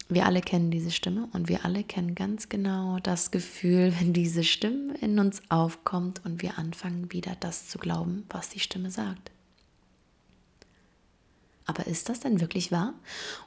Wir 0.08 0.26
alle 0.26 0.40
kennen 0.40 0.70
diese 0.70 0.90
Stimme 0.90 1.28
und 1.32 1.48
wir 1.48 1.64
alle 1.64 1.84
kennen 1.84 2.14
ganz 2.14 2.48
genau 2.48 2.98
das 2.98 3.30
Gefühl, 3.30 3.94
wenn 3.98 4.12
diese 4.12 4.44
Stimme 4.44 4.94
in 4.98 5.18
uns 5.18 5.42
aufkommt 5.48 6.24
und 6.24 6.42
wir 6.42 6.58
anfangen 6.58 7.12
wieder 7.12 7.36
das 7.40 7.68
zu 7.68 7.78
glauben, 7.78 8.24
was 8.28 8.50
die 8.50 8.60
Stimme 8.60 8.90
sagt. 8.90 9.30
Aber 11.64 11.86
ist 11.86 12.08
das 12.08 12.20
denn 12.20 12.40
wirklich 12.40 12.72
wahr? 12.72 12.94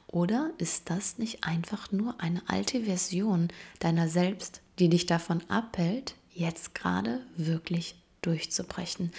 Oder 0.06 0.50
ist 0.58 0.90
das 0.90 1.18
nicht 1.18 1.44
einfach 1.44 1.92
nur 1.92 2.20
eine 2.20 2.42
alte 2.48 2.84
Version 2.84 3.48
deiner 3.78 4.08
selbst, 4.08 4.62
die 4.78 4.88
dich 4.88 5.06
davon 5.06 5.42
abhält, 5.48 6.16
jetzt 6.32 6.74
gerade 6.74 7.20
wirklich 7.36 7.94
durchzubrechen, 8.26 9.12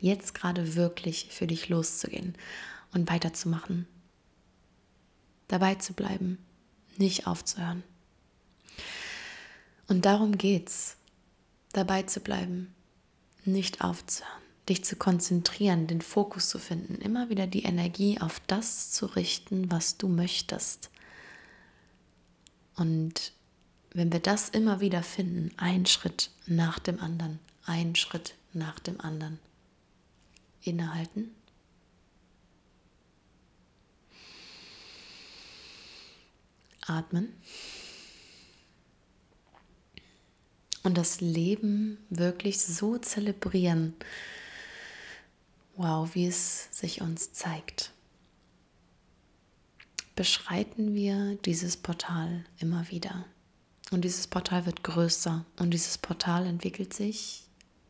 jetzt 0.00 0.34
gerade 0.34 0.74
wirklich 0.74 1.28
für 1.30 1.46
dich 1.46 1.68
loszugehen 1.68 2.34
und 2.92 3.10
weiterzumachen, 3.10 3.86
dabei 5.48 5.74
zu 5.74 5.92
bleiben, 5.92 6.38
nicht 6.96 7.26
aufzuhören. 7.26 7.82
Und 9.88 10.04
darum 10.04 10.38
geht's, 10.38 10.96
dabei 11.72 12.04
zu 12.04 12.20
bleiben, 12.20 12.74
nicht 13.44 13.82
aufzuhören, 13.82 14.42
dich 14.68 14.84
zu 14.84 14.96
konzentrieren, 14.96 15.86
den 15.86 16.00
Fokus 16.00 16.48
zu 16.48 16.58
finden, 16.58 16.94
immer 16.96 17.28
wieder 17.28 17.46
die 17.46 17.64
Energie 17.64 18.20
auf 18.20 18.40
das 18.46 18.90
zu 18.90 19.06
richten, 19.06 19.70
was 19.70 19.98
du 19.98 20.08
möchtest. 20.08 20.90
Und 22.76 23.32
wenn 23.92 24.12
wir 24.12 24.20
das 24.20 24.48
immer 24.48 24.80
wieder 24.80 25.02
finden, 25.02 25.52
ein 25.56 25.86
Schritt 25.86 26.30
nach 26.46 26.78
dem 26.78 27.00
anderen, 27.00 27.38
ein 27.64 27.94
Schritt 27.94 28.34
nach 28.54 28.78
dem 28.78 29.00
anderen, 29.00 29.38
innehalten 30.62 31.30
Atmen. 36.86 37.32
Und 40.82 40.98
das 40.98 41.20
Leben 41.20 41.98
wirklich 42.10 42.60
so 42.60 42.98
zelebrieren. 42.98 43.94
Wow, 45.76 46.14
wie 46.14 46.26
es 46.26 46.68
sich 46.70 47.00
uns 47.00 47.32
zeigt. 47.32 47.90
Beschreiten 50.14 50.94
wir 50.94 51.36
dieses 51.44 51.76
Portal 51.76 52.44
immer 52.58 52.90
wieder. 52.90 53.24
Und 53.90 54.02
dieses 54.02 54.26
Portal 54.26 54.66
wird 54.66 54.84
größer 54.84 55.44
und 55.58 55.70
dieses 55.70 55.98
Portal 55.98 56.46
entwickelt 56.46 56.94
sich 56.94 57.46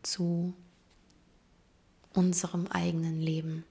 zu 0.07 0.55
unserem 2.13 2.67
eigenen 2.69 3.21
Leben. 3.21 3.65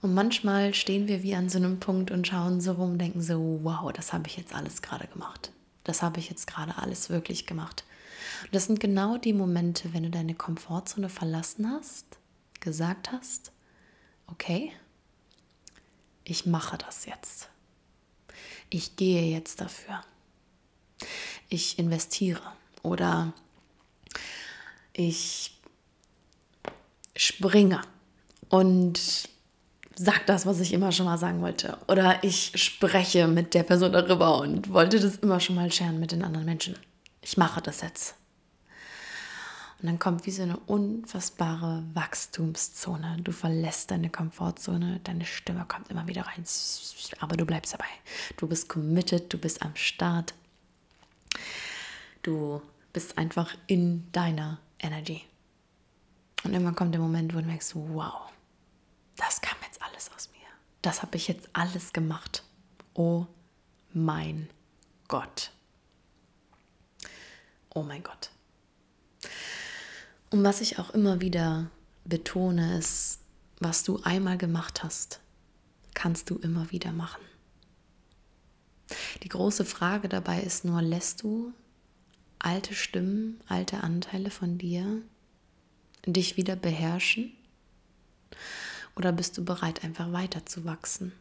Und 0.00 0.14
manchmal 0.14 0.74
stehen 0.74 1.06
wir 1.06 1.22
wie 1.22 1.34
an 1.34 1.48
so 1.48 1.58
einem 1.58 1.78
Punkt 1.78 2.10
und 2.10 2.26
schauen 2.26 2.60
so 2.60 2.72
rum 2.72 2.92
und 2.92 2.98
denken 2.98 3.22
so, 3.22 3.60
wow, 3.62 3.92
das 3.92 4.12
habe 4.12 4.26
ich 4.26 4.36
jetzt 4.36 4.54
alles 4.54 4.82
gerade 4.82 5.06
gemacht. 5.06 5.52
Das 5.84 6.02
habe 6.02 6.18
ich 6.18 6.28
jetzt 6.28 6.46
gerade 6.46 6.76
alles 6.78 7.08
wirklich 7.08 7.46
gemacht. 7.46 7.84
Und 8.44 8.54
das 8.54 8.66
sind 8.66 8.80
genau 8.80 9.16
die 9.16 9.32
Momente, 9.32 9.92
wenn 9.92 10.02
du 10.02 10.10
deine 10.10 10.34
Komfortzone 10.34 11.08
verlassen 11.08 11.70
hast, 11.70 12.06
gesagt 12.60 13.12
hast, 13.12 13.52
okay, 14.26 14.72
ich 16.24 16.46
mache 16.46 16.78
das 16.78 17.06
jetzt. 17.06 17.48
Ich 18.70 18.96
gehe 18.96 19.30
jetzt 19.30 19.60
dafür. 19.60 20.02
Ich 21.48 21.78
investiere 21.78 22.42
oder 22.82 23.32
ich 24.92 25.58
springe 27.16 27.80
und 28.48 29.28
sag 29.94 30.26
das, 30.26 30.46
was 30.46 30.60
ich 30.60 30.72
immer 30.72 30.92
schon 30.92 31.06
mal 31.06 31.18
sagen 31.18 31.42
wollte. 31.42 31.78
Oder 31.88 32.22
ich 32.24 32.52
spreche 32.54 33.28
mit 33.28 33.54
der 33.54 33.62
Person 33.62 33.92
darüber 33.92 34.38
und 34.38 34.72
wollte 34.72 35.00
das 35.00 35.16
immer 35.16 35.40
schon 35.40 35.56
mal 35.56 35.70
scheren 35.70 36.00
mit 36.00 36.12
den 36.12 36.24
anderen 36.24 36.46
Menschen. 36.46 36.76
Ich 37.20 37.36
mache 37.36 37.60
das 37.60 37.82
jetzt. 37.82 38.14
Und 39.80 39.88
dann 39.88 39.98
kommt 39.98 40.26
wie 40.26 40.30
so 40.30 40.42
eine 40.42 40.56
unfassbare 40.58 41.82
Wachstumszone. 41.94 43.16
Du 43.22 43.32
verlässt 43.32 43.90
deine 43.90 44.10
Komfortzone, 44.10 45.00
deine 45.02 45.24
Stimme 45.24 45.64
kommt 45.66 45.90
immer 45.90 46.06
wieder 46.06 46.22
rein. 46.22 46.44
Aber 47.18 47.36
du 47.36 47.44
bleibst 47.44 47.74
dabei. 47.74 47.88
Du 48.36 48.46
bist 48.46 48.68
committed, 48.68 49.32
du 49.32 49.38
bist 49.38 49.60
am 49.60 49.74
Start. 49.74 50.34
Du 52.22 52.62
bist 52.92 53.18
einfach 53.18 53.52
in 53.66 54.06
deiner 54.12 54.58
Energy. 54.82 55.22
Und 56.44 56.52
irgendwann 56.52 56.74
kommt 56.76 56.92
der 56.92 57.00
Moment, 57.00 57.34
wo 57.34 57.38
du 57.38 57.46
merkst, 57.46 57.74
wow, 57.74 58.30
das 59.16 59.40
kam 59.40 59.56
jetzt 59.64 59.80
alles 59.82 60.10
aus 60.14 60.28
mir. 60.32 60.48
Das 60.82 61.02
habe 61.02 61.16
ich 61.16 61.28
jetzt 61.28 61.48
alles 61.52 61.92
gemacht. 61.92 62.42
Oh 62.94 63.26
mein 63.92 64.50
Gott. 65.08 65.52
Oh 67.74 67.82
mein 67.82 68.02
Gott. 68.02 68.30
Und 70.30 70.44
was 70.44 70.60
ich 70.60 70.78
auch 70.78 70.90
immer 70.90 71.20
wieder 71.20 71.70
betone, 72.04 72.78
ist, 72.78 73.20
was 73.60 73.84
du 73.84 74.00
einmal 74.02 74.38
gemacht 74.38 74.82
hast, 74.82 75.20
kannst 75.94 76.30
du 76.30 76.36
immer 76.36 76.70
wieder 76.70 76.92
machen. 76.92 77.22
Die 79.22 79.28
große 79.28 79.64
Frage 79.64 80.08
dabei 80.08 80.40
ist 80.40 80.64
nur, 80.64 80.82
lässt 80.82 81.22
du 81.22 81.52
alte 82.42 82.74
Stimmen, 82.74 83.40
alte 83.46 83.82
Anteile 83.82 84.30
von 84.30 84.58
dir 84.58 85.02
dich 86.04 86.36
wieder 86.36 86.56
beherrschen? 86.56 87.32
Oder 88.96 89.12
bist 89.12 89.38
du 89.38 89.44
bereit, 89.44 89.84
einfach 89.84 90.12
weiterzuwachsen, 90.12 91.12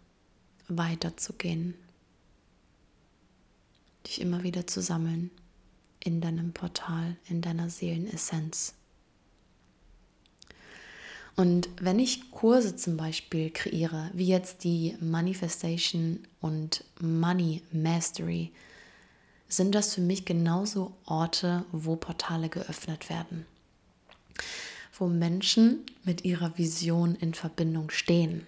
weiterzugehen, 0.67 1.75
dich 4.05 4.19
immer 4.19 4.43
wieder 4.43 4.67
zu 4.67 4.81
sammeln 4.81 5.31
in 6.03 6.19
deinem 6.19 6.51
Portal, 6.51 7.15
in 7.29 7.41
deiner 7.41 7.69
Seelenessenz? 7.69 8.73
Und 11.37 11.69
wenn 11.79 11.97
ich 11.97 12.29
Kurse 12.31 12.75
zum 12.75 12.97
Beispiel 12.97 13.51
kreiere, 13.51 14.11
wie 14.13 14.27
jetzt 14.27 14.63
die 14.63 14.97
Manifestation 14.99 16.19
und 16.41 16.83
Money 16.99 17.61
Mastery, 17.71 18.51
sind 19.51 19.75
das 19.75 19.93
für 19.95 20.01
mich 20.01 20.25
genauso 20.25 20.93
Orte, 21.05 21.65
wo 21.71 21.95
Portale 21.95 22.49
geöffnet 22.49 23.09
werden, 23.09 23.45
wo 24.97 25.07
Menschen 25.07 25.85
mit 26.03 26.23
ihrer 26.23 26.57
Vision 26.57 27.15
in 27.15 27.33
Verbindung 27.33 27.89
stehen. 27.89 28.47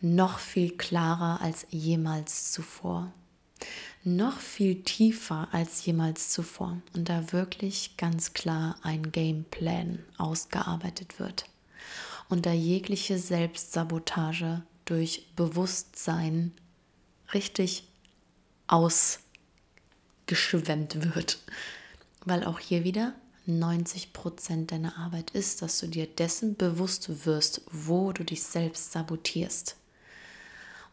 Noch 0.00 0.38
viel 0.38 0.76
klarer 0.76 1.40
als 1.40 1.66
jemals 1.70 2.52
zuvor. 2.52 3.10
Noch 4.02 4.38
viel 4.38 4.82
tiefer 4.82 5.48
als 5.52 5.86
jemals 5.86 6.28
zuvor. 6.28 6.76
Und 6.94 7.08
da 7.08 7.32
wirklich 7.32 7.96
ganz 7.96 8.34
klar 8.34 8.76
ein 8.82 9.12
Gameplan 9.12 10.00
ausgearbeitet 10.18 11.18
wird. 11.18 11.46
Und 12.28 12.44
da 12.44 12.52
jegliche 12.52 13.18
Selbstsabotage 13.18 14.62
durch 14.84 15.26
Bewusstsein 15.36 16.52
richtig 17.32 17.88
ausgeschwemmt 20.24 21.14
wird. 21.14 21.38
Weil 22.24 22.44
auch 22.44 22.58
hier 22.58 22.84
wieder 22.84 23.12
90 23.46 24.12
Prozent 24.12 24.72
deiner 24.72 24.96
Arbeit 24.96 25.30
ist, 25.32 25.60
dass 25.60 25.78
du 25.78 25.86
dir 25.86 26.06
dessen 26.06 26.56
bewusst 26.56 27.26
wirst, 27.26 27.60
wo 27.70 28.12
du 28.12 28.24
dich 28.24 28.42
selbst 28.42 28.92
sabotierst. 28.92 29.76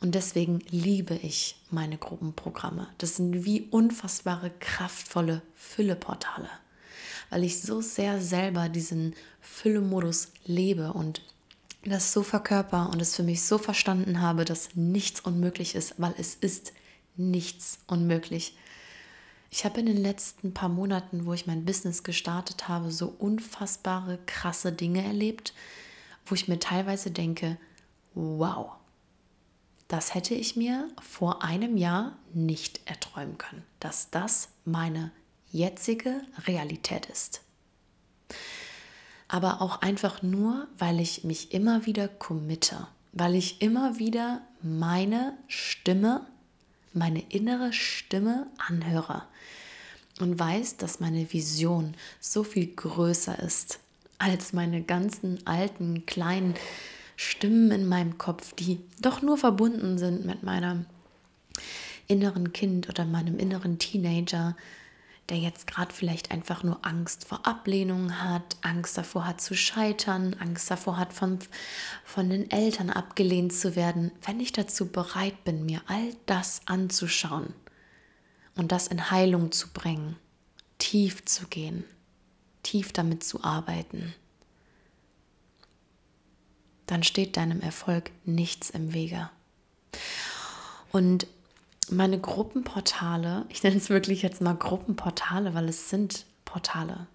Und 0.01 0.15
deswegen 0.15 0.59
liebe 0.69 1.13
ich 1.13 1.61
meine 1.69 1.97
Gruppenprogramme. 1.97 2.87
Das 2.97 3.17
sind 3.17 3.45
wie 3.45 3.67
unfassbare, 3.69 4.51
kraftvolle 4.59 5.41
Fülleportale, 5.55 6.49
weil 7.29 7.43
ich 7.43 7.61
so 7.61 7.81
sehr 7.81 8.19
selber 8.19 8.67
diesen 8.67 9.15
Füllemodus 9.39 10.29
lebe 10.45 10.91
und 10.91 11.21
das 11.85 12.11
so 12.11 12.23
verkörper 12.23 12.89
und 12.91 13.01
es 13.01 13.15
für 13.15 13.23
mich 13.23 13.43
so 13.43 13.57
verstanden 13.57 14.21
habe, 14.21 14.43
dass 14.43 14.75
nichts 14.75 15.21
unmöglich 15.21 15.75
ist, 15.75 15.95
weil 15.97 16.13
es 16.17 16.35
ist 16.35 16.73
nichts 17.15 17.79
unmöglich. 17.87 18.55
Ich 19.53 19.65
habe 19.65 19.81
in 19.81 19.85
den 19.85 19.97
letzten 19.97 20.53
paar 20.53 20.69
Monaten, 20.69 21.25
wo 21.25 21.33
ich 21.33 21.45
mein 21.45 21.65
Business 21.65 22.03
gestartet 22.03 22.69
habe, 22.69 22.89
so 22.89 23.13
unfassbare, 23.19 24.17
krasse 24.25 24.71
Dinge 24.71 25.03
erlebt, 25.03 25.53
wo 26.25 26.35
ich 26.35 26.47
mir 26.47 26.57
teilweise 26.57 27.11
denke, 27.11 27.57
wow, 28.13 28.71
das 29.89 30.15
hätte 30.15 30.33
ich 30.33 30.55
mir 30.55 30.87
vor 31.01 31.43
einem 31.43 31.75
Jahr 31.75 32.17
nicht 32.33 32.79
erträumen 32.85 33.37
können, 33.37 33.63
dass 33.81 34.09
das 34.09 34.47
meine 34.63 35.11
jetzige 35.51 36.21
Realität 36.47 37.07
ist. 37.07 37.41
Aber 39.27 39.61
auch 39.61 39.81
einfach 39.81 40.21
nur, 40.21 40.69
weil 40.77 41.01
ich 41.01 41.25
mich 41.25 41.53
immer 41.53 41.85
wieder 41.85 42.07
committe, 42.07 42.87
weil 43.11 43.35
ich 43.35 43.61
immer 43.61 43.99
wieder 43.99 44.43
meine 44.61 45.37
Stimme, 45.47 46.25
meine 46.93 47.21
innere 47.29 47.73
Stimme 47.73 48.47
anhöre 48.57 49.23
und 50.19 50.37
weiß, 50.39 50.77
dass 50.77 50.99
meine 50.99 51.31
Vision 51.31 51.95
so 52.19 52.43
viel 52.43 52.67
größer 52.67 53.39
ist 53.39 53.79
als 54.17 54.53
meine 54.53 54.83
ganzen 54.83 55.45
alten 55.47 56.05
kleinen 56.05 56.53
Stimmen 57.15 57.71
in 57.71 57.87
meinem 57.87 58.17
Kopf, 58.17 58.53
die 58.53 58.79
doch 59.01 59.21
nur 59.21 59.37
verbunden 59.37 59.97
sind 59.97 60.25
mit 60.25 60.43
meinem 60.43 60.85
inneren 62.07 62.53
Kind 62.53 62.89
oder 62.89 63.05
meinem 63.05 63.39
inneren 63.39 63.79
Teenager, 63.79 64.55
der 65.31 65.39
jetzt 65.39 65.65
gerade 65.65 65.93
vielleicht 65.93 66.29
einfach 66.29 66.61
nur 66.61 66.85
Angst 66.85 67.23
vor 67.23 67.47
Ablehnung 67.47 68.21
hat, 68.21 68.57
Angst 68.63 68.97
davor 68.97 69.25
hat 69.25 69.39
zu 69.39 69.55
scheitern, 69.55 70.35
Angst 70.41 70.69
davor 70.69 70.97
hat, 70.97 71.13
von, 71.13 71.39
von 72.03 72.29
den 72.29 72.51
Eltern 72.51 72.89
abgelehnt 72.89 73.53
zu 73.53 73.77
werden, 73.77 74.11
wenn 74.25 74.41
ich 74.41 74.51
dazu 74.51 74.87
bereit 74.91 75.45
bin, 75.45 75.65
mir 75.65 75.81
all 75.87 76.13
das 76.25 76.59
anzuschauen 76.65 77.53
und 78.57 78.73
das 78.73 78.87
in 78.87 79.09
Heilung 79.09 79.53
zu 79.53 79.69
bringen, 79.69 80.17
tief 80.79 81.23
zu 81.23 81.47
gehen, 81.47 81.85
tief 82.61 82.91
damit 82.91 83.23
zu 83.23 83.41
arbeiten, 83.41 84.13
dann 86.87 87.03
steht 87.03 87.37
deinem 87.37 87.61
Erfolg 87.61 88.11
nichts 88.25 88.69
im 88.69 88.93
Wege. 88.93 89.29
Und 90.91 91.25
meine 91.91 92.19
Gruppenportale, 92.19 93.45
ich 93.49 93.63
nenne 93.63 93.77
es 93.77 93.89
wirklich 93.89 94.21
jetzt 94.21 94.41
mal 94.41 94.55
Gruppenportale, 94.55 95.53
weil 95.53 95.69
es 95.69 95.89
sind 95.89 96.25
Portale. 96.45 97.07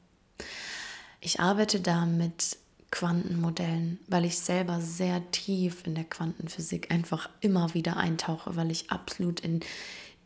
Ich 1.20 1.40
arbeite 1.40 1.80
da 1.80 2.06
mit 2.06 2.58
Quantenmodellen, 2.90 3.98
weil 4.06 4.24
ich 4.24 4.38
selber 4.38 4.80
sehr 4.80 5.30
tief 5.30 5.86
in 5.86 5.94
der 5.94 6.04
Quantenphysik 6.04 6.90
einfach 6.90 7.28
immer 7.40 7.74
wieder 7.74 7.96
eintauche, 7.96 8.56
weil 8.56 8.70
ich 8.70 8.90
absolut 8.90 9.40
in 9.40 9.60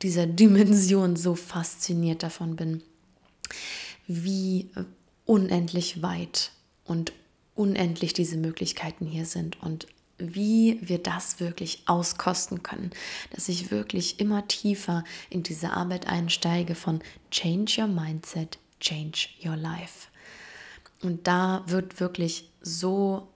dieser 0.03 0.27
Dimension 0.27 1.17
so 1.17 1.35
fasziniert 1.35 2.23
davon 2.23 2.57
bin, 2.57 2.83
wie 4.07 4.71
unendlich 5.25 6.03
weit 6.03 6.53
und 6.85 7.13
unendlich 7.55 8.13
diese 8.13 8.37
Möglichkeiten 8.37 9.07
hier 9.07 9.27
sind 9.27 9.63
und 9.63 9.87
wie 10.21 10.79
wir 10.83 11.03
das 11.03 11.41
wirklich 11.41 11.83
auskosten 11.87 12.63
können, 12.63 12.91
dass 13.31 13.49
ich 13.49 13.71
wirklich 13.71 14.21
immer 14.21 14.47
tiefer 14.49 15.05
in 15.29 15.43
diese 15.43 15.73
Arbeit 15.73 16.07
einsteige 16.07 16.75
von 16.75 17.01
Change 17.31 17.83
Your 17.83 17.89
Mindset, 17.89 18.59
Change 18.81 19.29
Your 19.45 19.57
Life. 19.57 20.09
Und 21.03 21.27
da 21.27 21.65
wird 21.67 22.01
wirklich 22.01 22.51
so 22.61 23.29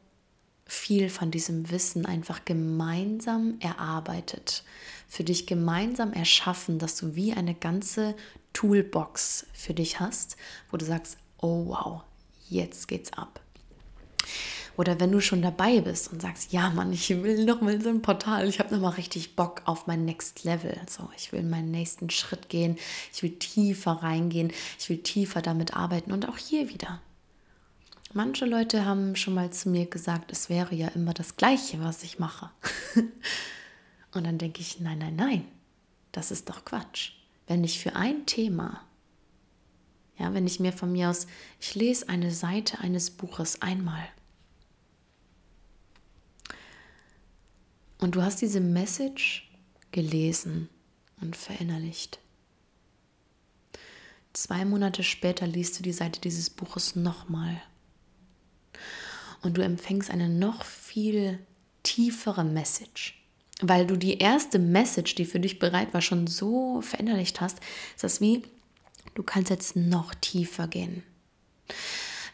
viel 0.67 1.09
von 1.11 1.31
diesem 1.31 1.71
Wissen 1.71 2.07
einfach 2.07 2.45
gemeinsam 2.45 3.57
erarbeitet, 3.61 4.65
für 5.09 5.25
dich 5.25 5.47
gemeinsam 5.47 6.13
erschaffen, 6.13 6.79
dass 6.79 6.97
du 6.97 7.15
wie 7.15 7.33
eine 7.33 7.55
ganze 7.55 8.15
Toolbox 8.53 9.47
für 9.53 9.75
dich 9.75 10.01
hast, 10.01 10.37
wo 10.71 10.77
du 10.77 10.85
sagst, 10.85 11.19
oh 11.39 11.67
wow, 11.67 12.03
jetzt 12.49 12.89
geht's 12.89 13.13
ab. 13.13 13.41
Oder 14.77 14.99
wenn 14.99 15.13
du 15.13 15.21
schon 15.21 15.43
dabei 15.43 15.81
bist 15.81 16.13
und 16.13 16.21
sagst, 16.21 16.53
ja 16.53 16.71
Mann, 16.71 16.93
ich 16.93 17.09
will 17.11 17.45
noch 17.45 17.61
mal 17.61 17.81
so 17.81 17.89
ein 17.89 18.03
Portal, 18.03 18.49
ich 18.49 18.59
habe 18.59 18.75
noch 18.75 18.83
mal 18.83 18.91
richtig 18.91 19.37
Bock 19.37 19.63
auf 19.67 19.87
mein 19.87 20.05
Next 20.05 20.45
Level. 20.45 20.77
So, 20.89 21.09
ich 21.17 21.33
will 21.33 21.43
meinen 21.43 21.71
nächsten 21.71 22.11
Schritt 22.11 22.49
gehen, 22.49 22.77
ich 23.13 23.23
will 23.23 23.39
tiefer 23.39 23.93
reingehen, 23.93 24.53
ich 24.79 24.89
will 24.89 24.99
tiefer 24.99 25.43
damit 25.43 25.77
arbeiten 25.77 26.13
und 26.13 26.29
auch 26.29 26.39
hier 26.39 26.69
wieder. 26.69 27.01
Manche 28.13 28.47
Leute 28.47 28.85
haben 28.85 29.17
schon 29.17 29.35
mal 29.35 29.51
zu 29.51 29.69
mir 29.69 29.87
gesagt, 29.87 30.31
es 30.31 30.49
wäre 30.49 30.75
ja 30.75 30.89
immer 30.89 31.15
das 31.15 31.37
Gleiche, 31.37 31.81
was 31.81 32.03
ich 32.03 32.19
mache. 32.19 32.51
und 34.13 34.25
dann 34.25 34.39
denke 34.39 34.61
ich, 34.61 34.81
nein, 34.81 34.99
nein, 34.99 35.17
nein, 35.17 35.45
das 36.13 36.31
ist 36.31 36.49
doch 36.49 36.65
Quatsch. 36.65 37.13
Wenn 37.47 37.65
ich 37.65 37.81
für 37.81 37.97
ein 37.97 38.25
Thema 38.27 38.83
ja, 40.19 40.33
wenn 40.33 40.47
ich 40.47 40.61
mir 40.61 40.73
von 40.73 40.93
mir 40.93 41.11
aus, 41.11 41.27
ich 41.61 41.75
lese 41.75 42.09
eine 42.09 42.31
Seite 42.31 42.79
eines 42.79 43.11
Buches 43.11 43.63
einmal. 43.63 44.07
Und 48.05 48.17
du 48.17 48.23
hast 48.23 48.43
diese 48.43 48.61
Message 48.61 49.51
gelesen 49.91 50.69
und 51.23 51.37
verinnerlicht. 51.37 52.19
Zwei 54.35 54.67
Monate 54.67 55.03
später 55.03 55.47
liest 55.47 55.79
du 55.79 55.83
die 55.83 55.95
Seite 55.95 56.21
dieses 56.21 56.51
Buches 56.51 56.97
nochmal. 56.97 57.63
Und 59.41 59.57
du 59.57 59.63
empfängst 59.65 60.11
eine 60.11 60.29
noch 60.29 60.67
viel 60.67 61.39
tiefere 61.83 62.45
Message. 62.45 63.25
Weil 63.63 63.87
du 63.87 63.97
die 63.97 64.19
erste 64.19 64.59
Message, 64.59 65.15
die 65.15 65.25
für 65.25 65.41
dich 65.41 65.59
bereit 65.59 65.95
war, 65.95 66.03
schon 66.03 66.27
so 66.27 66.83
verinnerlicht 66.83 67.41
hast, 67.41 67.61
ist 67.95 68.05
das 68.05 68.21
wie, 68.21 68.43
Du 69.15 69.23
kannst 69.23 69.49
jetzt 69.49 69.77
noch 69.77 70.15
tiefer 70.15 70.69
gehen. 70.69 71.05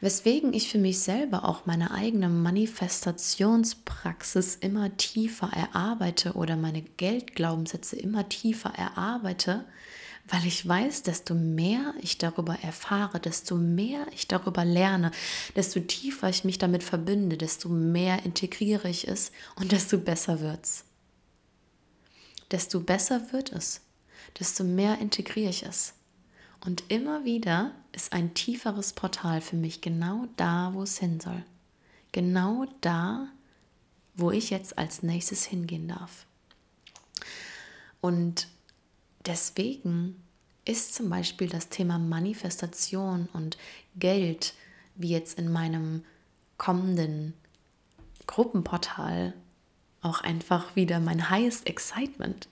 Weswegen 0.01 0.53
ich 0.55 0.71
für 0.71 0.79
mich 0.79 1.01
selber 1.01 1.45
auch 1.45 1.67
meine 1.67 1.91
eigene 1.91 2.31
Manifestationspraxis 2.31 4.57
immer 4.57 4.97
tiefer 4.97 5.53
erarbeite 5.53 6.33
oder 6.33 6.57
meine 6.57 6.81
Geldglaubenssätze 6.81 7.97
immer 7.97 8.27
tiefer 8.31 8.71
erarbeite, 8.71 9.67
weil 10.27 10.47
ich 10.47 10.67
weiß, 10.67 11.03
desto 11.03 11.35
mehr 11.35 11.93
ich 12.01 12.17
darüber 12.17 12.59
erfahre, 12.63 13.21
desto 13.21 13.57
mehr 13.57 14.07
ich 14.15 14.27
darüber 14.27 14.65
lerne, 14.65 15.11
desto 15.55 15.81
tiefer 15.81 16.31
ich 16.31 16.45
mich 16.45 16.57
damit 16.57 16.83
verbinde, 16.83 17.37
desto 17.37 17.69
mehr 17.69 18.25
integriere 18.25 18.89
ich 18.89 19.07
es 19.07 19.33
und 19.57 19.73
desto 19.73 19.99
besser 19.99 20.41
wird 20.41 20.65
es. 20.65 20.85
Desto 22.51 22.81
besser 22.81 23.33
wird 23.33 23.53
es, 23.53 23.83
desto 24.39 24.65
mehr 24.65 24.99
integriere 24.99 25.51
ich 25.51 25.65
es. 25.65 25.93
Und 26.65 26.85
immer 26.89 27.25
wieder 27.25 27.73
ist 27.93 28.13
ein 28.13 28.35
tieferes 28.35 28.93
Portal 28.93 29.41
für 29.41 29.57
mich 29.57 29.81
genau 29.81 30.27
da, 30.37 30.71
wo 30.75 30.83
es 30.83 30.99
hin 30.99 31.21
soll. 31.21 31.43
Genau 32.13 32.67
da, 32.81 33.29
wo 34.15 34.31
ich 34.31 34.51
jetzt 34.51 34.79
als 34.79 35.03
nächstes 35.03 35.45
hingehen 35.45 35.89
darf. 35.89 36.27
Und 38.01 38.49
deswegen 39.27 40.23
ist 40.65 40.95
zum 40.95 41.09
Beispiel 41.09 41.49
das 41.49 41.69
Thema 41.69 41.99
Manifestation 41.99 43.29
und 43.33 43.57
Geld, 43.97 44.55
wie 44.95 45.11
jetzt 45.11 45.39
in 45.39 45.51
meinem 45.51 46.05
kommenden 46.59 47.35
Gruppenportal, 48.27 49.35
auch 50.03 50.21
einfach 50.21 50.77
wieder 50.77 51.01
mein 51.01 51.31
highest 51.31 51.67
excitement, 51.67 52.49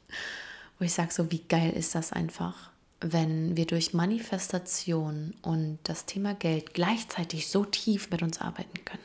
wo 0.78 0.84
ich 0.84 0.92
sage, 0.92 1.12
so 1.12 1.30
wie 1.30 1.42
geil 1.42 1.72
ist 1.72 1.94
das 1.94 2.12
einfach, 2.12 2.70
wenn 3.00 3.56
wir 3.56 3.66
durch 3.66 3.94
Manifestation 3.94 5.34
und 5.42 5.78
das 5.84 6.04
Thema 6.04 6.34
Geld 6.34 6.74
gleichzeitig 6.74 7.48
so 7.48 7.64
tief 7.64 8.10
mit 8.10 8.22
uns 8.22 8.40
arbeiten 8.40 8.84
können. 8.84 9.02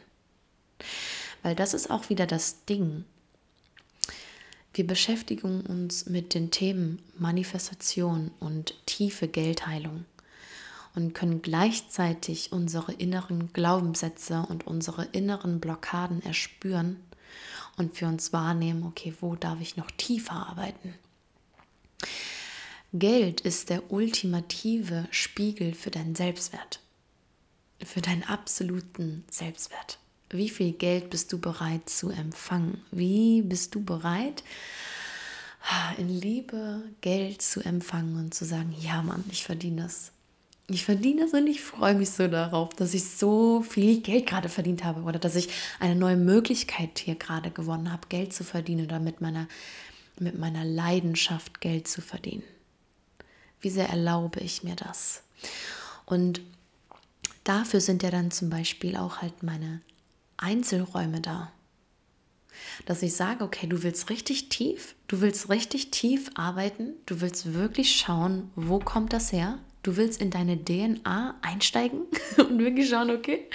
Weil 1.44 1.56
das 1.56 1.74
ist 1.74 1.92
auch 1.92 2.10
wieder 2.10 2.26
das 2.26 2.66
Ding. 2.66 3.06
Wir 4.74 4.88
beschäftigen 4.88 5.62
uns 5.62 6.08
mit 6.08 6.34
den 6.34 6.50
Themen 6.50 7.00
Manifestation 7.18 8.32
und 8.40 8.74
tiefe 8.88 9.28
Geldheilung 9.28 10.06
und 10.96 11.14
können 11.14 11.44
gleichzeitig 11.44 12.52
unsere 12.52 12.94
inneren 12.94 13.54
Glaubenssätze 13.54 14.46
und 14.50 14.66
unsere 14.66 15.06
inneren 15.06 15.60
Blockaden 15.60 16.24
erspüren 16.24 16.98
und 17.78 17.98
für 17.98 18.08
uns 18.08 18.34
wahrnehmen, 18.34 18.84
okay, 18.84 19.14
wo 19.22 19.36
darf 19.36 19.62
ich 19.62 19.78
noch 19.78 19.92
tiefer 19.92 20.48
arbeiten? 20.48 20.96
Geld 22.96 23.42
ist 23.42 23.72
der 23.72 23.92
ultimative 23.92 25.08
Spiegel 25.10 25.74
für 25.74 25.90
deinen 25.90 26.14
Selbstwert, 26.14 26.80
für 27.84 28.02
deinen 28.02 28.22
absoluten 28.22 29.24
Selbstwert. 29.32 29.98
Wie 30.30 30.48
viel 30.48 30.74
Geld 30.74 31.10
bist 31.10 31.34
du 31.34 31.40
bereit 31.40 31.90
zu 31.90 32.12
empfangen? 32.12 32.84
Wie 32.92 33.42
bist 33.42 33.74
du 33.74 33.84
bereit, 33.84 34.44
in 35.98 36.08
Liebe 36.08 36.84
Geld 37.02 37.42
zu 37.42 37.62
empfangen 37.62 38.16
und 38.16 38.36
zu 38.36 38.46
sagen, 38.46 38.76
ja 38.80 39.02
Mann, 39.02 39.24
ich 39.32 39.44
verdiene 39.44 39.84
das. 39.84 40.12
Ich 40.68 40.86
verdiene 40.86 41.22
das 41.22 41.34
und 41.34 41.48
ich 41.48 41.62
freue 41.62 41.96
mich 41.96 42.12
so 42.12 42.28
darauf, 42.28 42.76
dass 42.76 42.94
ich 42.94 43.06
so 43.06 43.64
viel 43.64 44.02
Geld 44.02 44.28
gerade 44.28 44.50
verdient 44.50 44.84
habe 44.84 45.02
oder 45.02 45.18
dass 45.18 45.36
ich 45.36 45.50
eine 45.80 45.96
neue 45.96 46.18
Möglichkeit 46.18 47.00
hier 47.00 47.16
gerade 47.16 47.50
gewonnen 47.50 47.92
habe, 47.92 48.08
Geld 48.08 48.34
zu 48.34 48.44
verdienen 48.44 48.86
oder 48.86 49.00
mit 49.00 49.20
meiner, 49.20 49.48
mit 50.20 50.38
meiner 50.38 50.64
Leidenschaft 50.64 51.60
Geld 51.60 51.88
zu 51.88 52.02
verdienen. 52.02 52.44
Wie 53.64 53.70
sehr 53.70 53.88
erlaube 53.90 54.42
ich 54.42 54.64
mir 54.64 54.76
das? 54.76 55.24
Und 56.06 56.42
dafür 57.46 57.80
sind 57.80 58.04
ja 58.04 58.12
dann 58.12 58.30
zum 58.30 58.50
Beispiel 58.50 58.98
auch 58.98 59.22
halt 59.22 59.42
meine 59.42 59.82
Einzelräume 60.36 61.22
da. 61.22 61.52
Dass 62.86 63.02
ich 63.02 63.16
sage, 63.16 63.44
okay, 63.44 63.66
du 63.66 63.82
willst 63.82 64.10
richtig 64.10 64.50
tief, 64.50 64.96
du 65.08 65.22
willst 65.22 65.50
richtig 65.50 65.92
tief 65.92 66.30
arbeiten, 66.36 66.94
du 67.06 67.22
willst 67.22 67.54
wirklich 67.54 67.96
schauen, 67.96 68.52
wo 68.56 68.80
kommt 68.80 69.14
das 69.14 69.32
her? 69.32 69.58
Du 69.84 69.98
willst 69.98 70.22
in 70.22 70.32
deine 70.32 70.64
DNA 70.64 71.36
einsteigen 71.42 72.04
und 72.38 72.58
wirklich 72.58 72.90
schauen, 72.90 73.12
okay, 73.12 73.50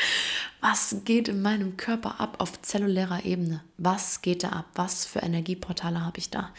was 0.61 0.97
geht 1.07 1.29
in 1.29 1.41
meinem 1.41 1.79
Körper 1.79 2.21
ab 2.21 2.37
auf 2.39 2.61
zellulärer 2.61 3.25
Ebene? 3.25 3.65
Was 3.79 4.21
geht 4.21 4.43
da 4.43 4.51
ab? 4.51 4.67
Was 4.75 5.07
für 5.07 5.21
Energieportale 5.21 6.05
habe 6.05 6.19
ich 6.19 6.29
da? 6.29 6.53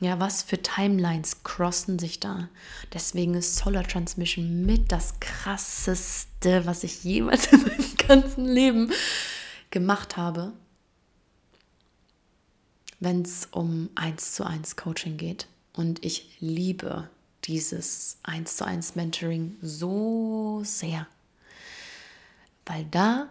Ja, 0.00 0.18
was 0.20 0.42
für 0.42 0.62
Timelines 0.62 1.42
crossen 1.42 1.98
sich 1.98 2.18
da? 2.18 2.48
Deswegen 2.94 3.34
ist 3.34 3.56
Solar 3.56 3.84
Transmission 3.84 4.64
mit 4.64 4.90
das 4.90 5.20
krasseste, 5.20 6.64
was 6.64 6.82
ich 6.82 7.04
jemals 7.04 7.46
in 7.52 7.60
meinem 7.60 7.96
ganzen 8.08 8.46
Leben 8.46 8.90
gemacht 9.70 10.16
habe, 10.16 10.54
wenn 13.00 13.20
es 13.20 13.48
um 13.50 13.90
1 13.96 14.32
zu 14.32 14.44
1 14.46 14.76
Coaching 14.76 15.18
geht. 15.18 15.46
Und 15.74 16.04
ich 16.04 16.36
liebe 16.40 17.10
dieses 17.50 18.18
1 18.22 18.56
zu 18.56 18.64
1 18.64 18.94
Mentoring 18.94 19.56
so 19.60 20.62
sehr, 20.64 21.06
weil 22.66 22.86
da 22.90 23.28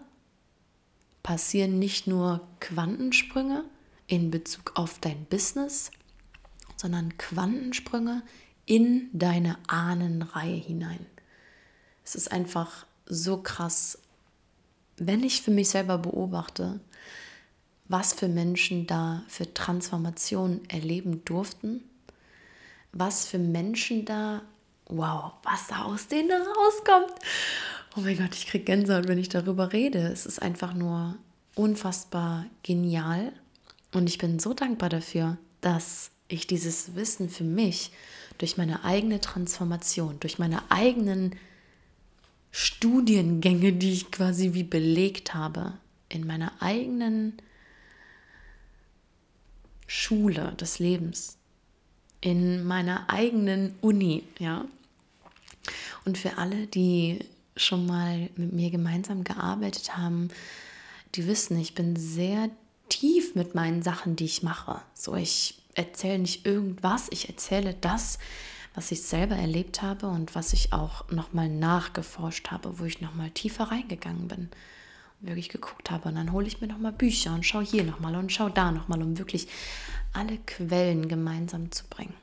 passieren 1.23 1.79
nicht 1.79 2.07
nur 2.07 2.47
Quantensprünge 2.59 3.63
in 4.07 4.31
Bezug 4.31 4.73
auf 4.75 4.99
dein 4.99 5.25
Business, 5.25 5.91
sondern 6.75 7.17
Quantensprünge 7.17 8.23
in 8.65 9.09
deine 9.13 9.57
Ahnenreihe 9.67 10.55
hinein. 10.55 11.05
Es 12.03 12.15
ist 12.15 12.31
einfach 12.31 12.85
so 13.05 13.37
krass 13.41 13.99
wenn 14.99 15.23
ich 15.23 15.41
für 15.41 15.51
mich 15.51 15.69
selber 15.69 15.97
beobachte, 15.97 16.79
was 17.87 18.13
für 18.13 18.27
Menschen 18.27 18.85
da 18.85 19.23
für 19.27 19.51
Transformation 19.53 20.61
erleben 20.67 21.23
durften, 21.25 21.83
was 22.91 23.25
für 23.25 23.37
Menschen 23.37 24.05
da, 24.05 24.41
wow, 24.87 25.33
was 25.43 25.67
da 25.67 25.83
aus 25.83 26.07
denen 26.07 26.31
rauskommt. 26.31 27.13
Oh 27.95 28.01
mein 28.01 28.17
Gott, 28.17 28.35
ich 28.35 28.47
kriege 28.47 28.65
Gänsehaut, 28.65 29.07
wenn 29.07 29.17
ich 29.17 29.29
darüber 29.29 29.73
rede. 29.73 29.99
Es 29.99 30.25
ist 30.25 30.41
einfach 30.41 30.73
nur 30.73 31.15
unfassbar 31.55 32.45
genial 32.63 33.33
und 33.93 34.07
ich 34.07 34.17
bin 34.17 34.39
so 34.39 34.53
dankbar 34.53 34.89
dafür, 34.89 35.37
dass 35.61 36.11
ich 36.27 36.47
dieses 36.47 36.95
Wissen 36.95 37.29
für 37.29 37.43
mich 37.43 37.91
durch 38.37 38.57
meine 38.57 38.83
eigene 38.85 39.19
Transformation, 39.19 40.19
durch 40.19 40.39
meine 40.39 40.61
eigenen 40.71 41.35
Studiengänge, 42.51 43.73
die 43.73 43.93
ich 43.93 44.11
quasi 44.11 44.53
wie 44.53 44.63
belegt 44.63 45.33
habe 45.33 45.73
in 46.07 46.25
meiner 46.25 46.53
eigenen 46.61 47.33
Schule 49.87 50.53
des 50.53 50.79
Lebens, 50.79 51.38
in 52.21 52.65
meiner 52.65 53.09
eigenen 53.09 53.75
Uni, 53.81 54.23
ja. 54.39 54.65
Und 56.05 56.17
für 56.17 56.37
alle, 56.37 56.67
die 56.67 57.19
schon 57.55 57.85
mal 57.85 58.29
mit 58.35 58.53
mir 58.53 58.71
gemeinsam 58.71 59.23
gearbeitet 59.23 59.97
haben, 59.97 60.29
die 61.15 61.27
wissen, 61.27 61.59
ich 61.59 61.75
bin 61.75 61.95
sehr 61.95 62.49
tief 62.87 63.35
mit 63.35 63.55
meinen 63.55 63.83
Sachen, 63.83 64.15
die 64.15 64.25
ich 64.25 64.43
mache. 64.43 64.81
So, 64.93 65.15
ich 65.15 65.61
erzähle 65.75 66.19
nicht 66.19 66.45
irgendwas, 66.45 67.07
ich 67.11 67.29
erzähle 67.29 67.75
das, 67.79 68.19
was 68.75 68.91
ich 68.91 69.01
selber 69.01 69.35
erlebt 69.35 69.81
habe 69.81 70.07
und 70.07 70.35
was 70.35 70.53
ich 70.53 70.73
auch 70.73 71.09
nochmal 71.09 71.49
nachgeforscht 71.49 72.51
habe, 72.51 72.79
wo 72.79 72.85
ich 72.85 73.01
nochmal 73.01 73.29
tiefer 73.31 73.65
reingegangen 73.65 74.27
bin. 74.27 74.49
Wirklich 75.21 75.49
geguckt 75.49 75.91
habe. 75.91 76.09
Und 76.09 76.15
dann 76.15 76.31
hole 76.31 76.47
ich 76.47 76.61
mir 76.61 76.67
nochmal 76.67 76.93
Bücher 76.93 77.33
und 77.33 77.45
schaue 77.45 77.63
hier 77.63 77.83
nochmal 77.83 78.15
und 78.15 78.31
schaue 78.31 78.51
da 78.51 78.71
nochmal, 78.71 79.01
um 79.01 79.17
wirklich 79.17 79.47
alle 80.13 80.37
Quellen 80.37 81.07
gemeinsam 81.07 81.71
zu 81.71 81.85
bringen. 81.87 82.15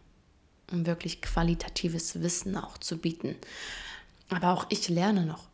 Um 0.73 0.87
wirklich 0.87 1.23
qualitatives 1.23 2.21
Wissen 2.21 2.57
auch 2.57 2.79
zu 2.79 2.99
bieten. 2.99 3.37
Aber 4.29 4.53
auch 4.53 4.67
ich 4.71 4.89
lerne 4.89 5.25
noch. 5.25 5.49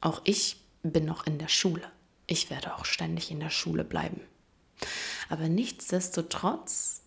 Auch 0.00 0.20
ich 0.24 0.56
bin 0.82 1.04
noch 1.04 1.26
in 1.26 1.38
der 1.38 1.48
Schule. 1.48 1.90
Ich 2.26 2.50
werde 2.50 2.74
auch 2.74 2.84
ständig 2.84 3.30
in 3.30 3.40
der 3.40 3.50
Schule 3.50 3.84
bleiben. 3.84 4.20
Aber 5.28 5.48
nichtsdestotrotz 5.48 7.02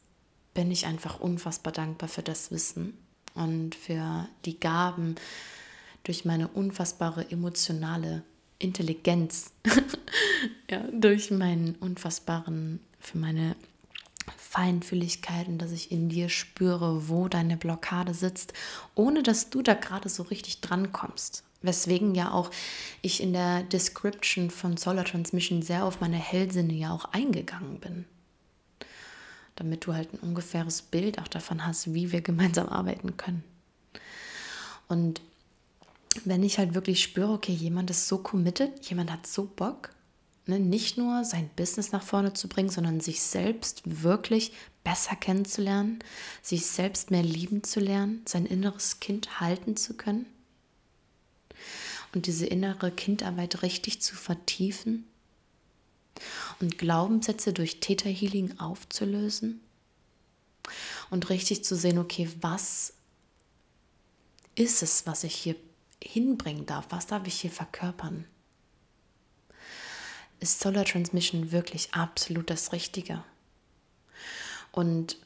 bin 0.53 0.71
ich 0.71 0.85
einfach 0.85 1.19
unfassbar 1.19 1.73
dankbar 1.73 2.09
für 2.09 2.23
das 2.23 2.51
Wissen, 2.51 2.97
und 3.35 3.75
für 3.75 4.27
die 4.45 4.59
Gaben 4.59 5.15
durch 6.03 6.25
meine 6.25 6.47
unfassbare 6.47 7.31
emotionale 7.31 8.23
Intelligenz, 8.59 9.51
ja, 10.69 10.83
durch 10.91 11.31
meinen 11.31 11.75
unfassbaren, 11.75 12.79
für 12.99 13.17
meine 13.17 13.55
Feinfühligkeit 14.37 15.47
und 15.47 15.57
dass 15.57 15.71
ich 15.71 15.91
in 15.91 16.09
dir 16.09 16.29
spüre, 16.29 17.09
wo 17.09 17.27
deine 17.27 17.57
Blockade 17.57 18.13
sitzt, 18.13 18.53
ohne 18.95 19.23
dass 19.23 19.49
du 19.49 19.61
da 19.61 19.73
gerade 19.73 20.09
so 20.09 20.23
richtig 20.23 20.61
dran 20.61 20.91
kommst. 20.91 21.43
Weswegen 21.61 22.13
ja 22.15 22.31
auch 22.31 22.51
ich 23.01 23.21
in 23.21 23.33
der 23.33 23.63
Description 23.63 24.49
von 24.49 24.77
Solar 24.77 25.05
Transmission 25.05 25.61
sehr 25.61 25.85
auf 25.85 26.01
meine 26.01 26.17
Hellsinne 26.17 26.73
ja 26.73 26.93
auch 26.93 27.05
eingegangen 27.05 27.79
bin 27.79 28.05
damit 29.55 29.85
du 29.85 29.93
halt 29.93 30.13
ein 30.13 30.19
ungefähres 30.19 30.81
Bild 30.81 31.19
auch 31.19 31.27
davon 31.27 31.65
hast, 31.65 31.93
wie 31.93 32.11
wir 32.11 32.21
gemeinsam 32.21 32.69
arbeiten 32.69 33.17
können. 33.17 33.43
Und 34.87 35.21
wenn 36.25 36.43
ich 36.43 36.57
halt 36.57 36.73
wirklich 36.73 37.03
spüre, 37.03 37.33
okay, 37.33 37.53
jemand 37.53 37.89
ist 37.89 38.07
so 38.07 38.19
committed, 38.19 38.85
jemand 38.89 39.11
hat 39.11 39.27
so 39.27 39.45
Bock 39.45 39.89
Ne? 40.45 40.59
Nicht 40.59 40.97
nur 40.97 41.23
sein 41.23 41.49
Business 41.55 41.91
nach 41.91 42.03
vorne 42.03 42.33
zu 42.33 42.47
bringen, 42.47 42.69
sondern 42.69 42.99
sich 42.99 43.21
selbst 43.21 43.81
wirklich 43.85 44.53
besser 44.83 45.15
kennenzulernen, 45.15 45.99
sich 46.41 46.65
selbst 46.65 47.11
mehr 47.11 47.23
lieben 47.23 47.63
zu 47.63 47.79
lernen, 47.79 48.21
sein 48.27 48.45
inneres 48.45 48.99
Kind 48.99 49.39
halten 49.39 49.77
zu 49.77 49.93
können 49.93 50.25
und 52.13 52.27
diese 52.27 52.45
innere 52.45 52.91
Kindarbeit 52.91 53.61
richtig 53.61 54.01
zu 54.01 54.15
vertiefen 54.15 55.07
und 56.59 56.77
Glaubenssätze 56.77 57.53
durch 57.53 57.79
Theta 57.79 58.09
Healing 58.09 58.59
aufzulösen 58.59 59.61
und 61.09 61.29
richtig 61.29 61.63
zu 61.63 61.75
sehen, 61.75 61.97
okay, 61.97 62.29
was 62.41 62.93
ist 64.55 64.83
es, 64.83 65.07
was 65.07 65.23
ich 65.23 65.33
hier 65.33 65.55
hinbringen 66.03 66.65
darf? 66.65 66.87
Was 66.89 67.07
darf 67.07 67.27
ich 67.27 67.41
hier 67.41 67.51
verkörpern? 67.51 68.25
Ist 70.39 70.59
Solar 70.59 70.85
Transmission 70.85 71.51
wirklich 71.51 71.93
absolut 71.93 72.49
das 72.49 72.73
Richtige? 72.73 73.23
Und 74.71 75.17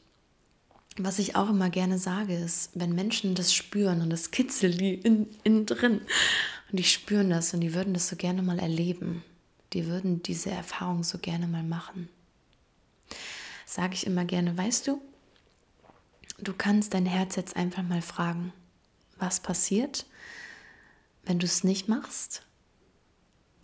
was 0.98 1.18
ich 1.18 1.36
auch 1.36 1.48
immer 1.48 1.70
gerne 1.70 1.98
sage, 1.98 2.34
ist, 2.36 2.70
wenn 2.74 2.94
Menschen 2.94 3.34
das 3.34 3.54
spüren 3.54 4.02
und 4.02 4.10
das 4.10 4.30
kitzelt 4.30 4.80
die 4.80 4.94
innen 4.94 5.28
in 5.44 5.64
drin 5.66 6.00
und 6.70 6.78
die 6.78 6.84
spüren 6.84 7.30
das 7.30 7.54
und 7.54 7.60
die 7.60 7.74
würden 7.74 7.94
das 7.94 8.08
so 8.08 8.16
gerne 8.16 8.42
mal 8.42 8.58
erleben, 8.58 9.22
die 9.72 9.86
würden 9.86 10.22
diese 10.22 10.50
Erfahrung 10.50 11.04
so 11.04 11.18
gerne 11.18 11.46
mal 11.46 11.62
machen, 11.62 12.08
sage 13.64 13.94
ich 13.94 14.06
immer 14.06 14.24
gerne, 14.24 14.56
weißt 14.56 14.88
du, 14.88 15.00
du 16.38 16.52
kannst 16.52 16.94
dein 16.94 17.06
Herz 17.06 17.36
jetzt 17.36 17.56
einfach 17.56 17.82
mal 17.82 18.02
fragen, 18.02 18.52
was 19.18 19.40
passiert, 19.40 20.04
wenn 21.28 21.38
du 21.38 21.46
es 21.46 21.62
nicht 21.62 21.88
machst 21.88 22.42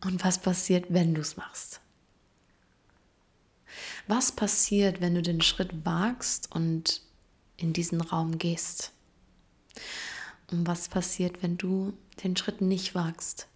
und 0.05 0.23
was 0.23 0.39
passiert, 0.39 0.87
wenn 0.91 1.15
du 1.15 1.23
es 1.23 1.39
machst. 1.39 1.81
Was 4.07 4.33
passiert, 4.33 5.01
wenn 5.01 5.15
du 5.15 5.23
den 5.23 5.41
Schritt 5.41 5.85
wagst 5.85 6.55
und 6.55 7.01
in 7.57 7.73
diesen 7.73 8.03
Raum 8.03 8.37
gehst? 8.37 8.93
Und 10.51 10.67
was 10.67 10.89
passiert, 10.89 11.43
wenn 11.43 11.57
du 11.57 11.95
den 12.23 12.37
Schritt 12.37 12.61
nicht 12.61 12.95
wagst 12.95 13.49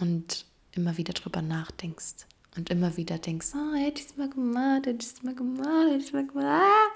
und 0.00 0.44
immer 0.72 0.96
wieder 0.96 1.14
drüber 1.14 1.40
nachdenkst 1.40 2.26
und 2.56 2.68
immer 2.68 2.96
wieder 2.96 3.18
denkst, 3.18 3.52
oh, 3.54 3.74
hätte 3.76 4.00
ich 4.02 4.08
es 4.08 4.16
mal 4.16 4.28
gemacht, 4.28 4.86
hätte 4.86 5.06
ich 5.06 5.12
es 5.12 5.22
mal 5.22 5.36
gemacht, 5.36 5.86
hätte 5.86 5.98
ich 5.98 6.06
es 6.06 6.12
mal 6.12 6.26
gemacht. 6.26 6.90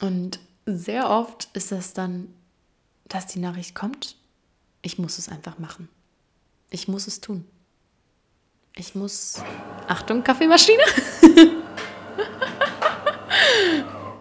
Und 0.00 0.38
sehr 0.66 1.08
oft 1.08 1.48
ist 1.54 1.72
das 1.72 1.92
dann, 1.92 2.34
dass 3.06 3.26
die 3.26 3.38
Nachricht 3.38 3.74
kommt, 3.74 4.16
ich 4.82 4.98
muss 4.98 5.18
es 5.18 5.28
einfach 5.28 5.58
machen. 5.58 5.88
Ich 6.70 6.88
muss 6.88 7.06
es 7.06 7.20
tun. 7.20 7.46
Ich 8.74 8.94
muss. 8.94 9.40
Achtung, 9.86 10.22
Kaffeemaschine. 10.22 10.82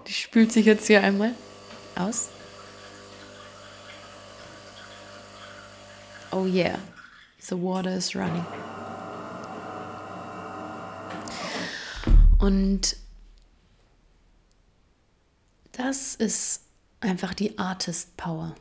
Die 0.07 0.13
spült 0.13 0.51
sich 0.51 0.65
jetzt 0.65 0.87
hier 0.87 1.01
einmal 1.03 1.33
aus. 1.95 2.29
Oh 6.31 6.45
yeah, 6.45 6.77
the 7.39 7.55
water 7.55 7.95
is 7.95 8.15
running. 8.15 8.45
Und 12.39 12.95
das 15.75 16.15
ist 16.15 16.61
einfach 17.01 17.33
die 17.33 17.57
Artist 17.57 18.15
Power, 18.15 18.55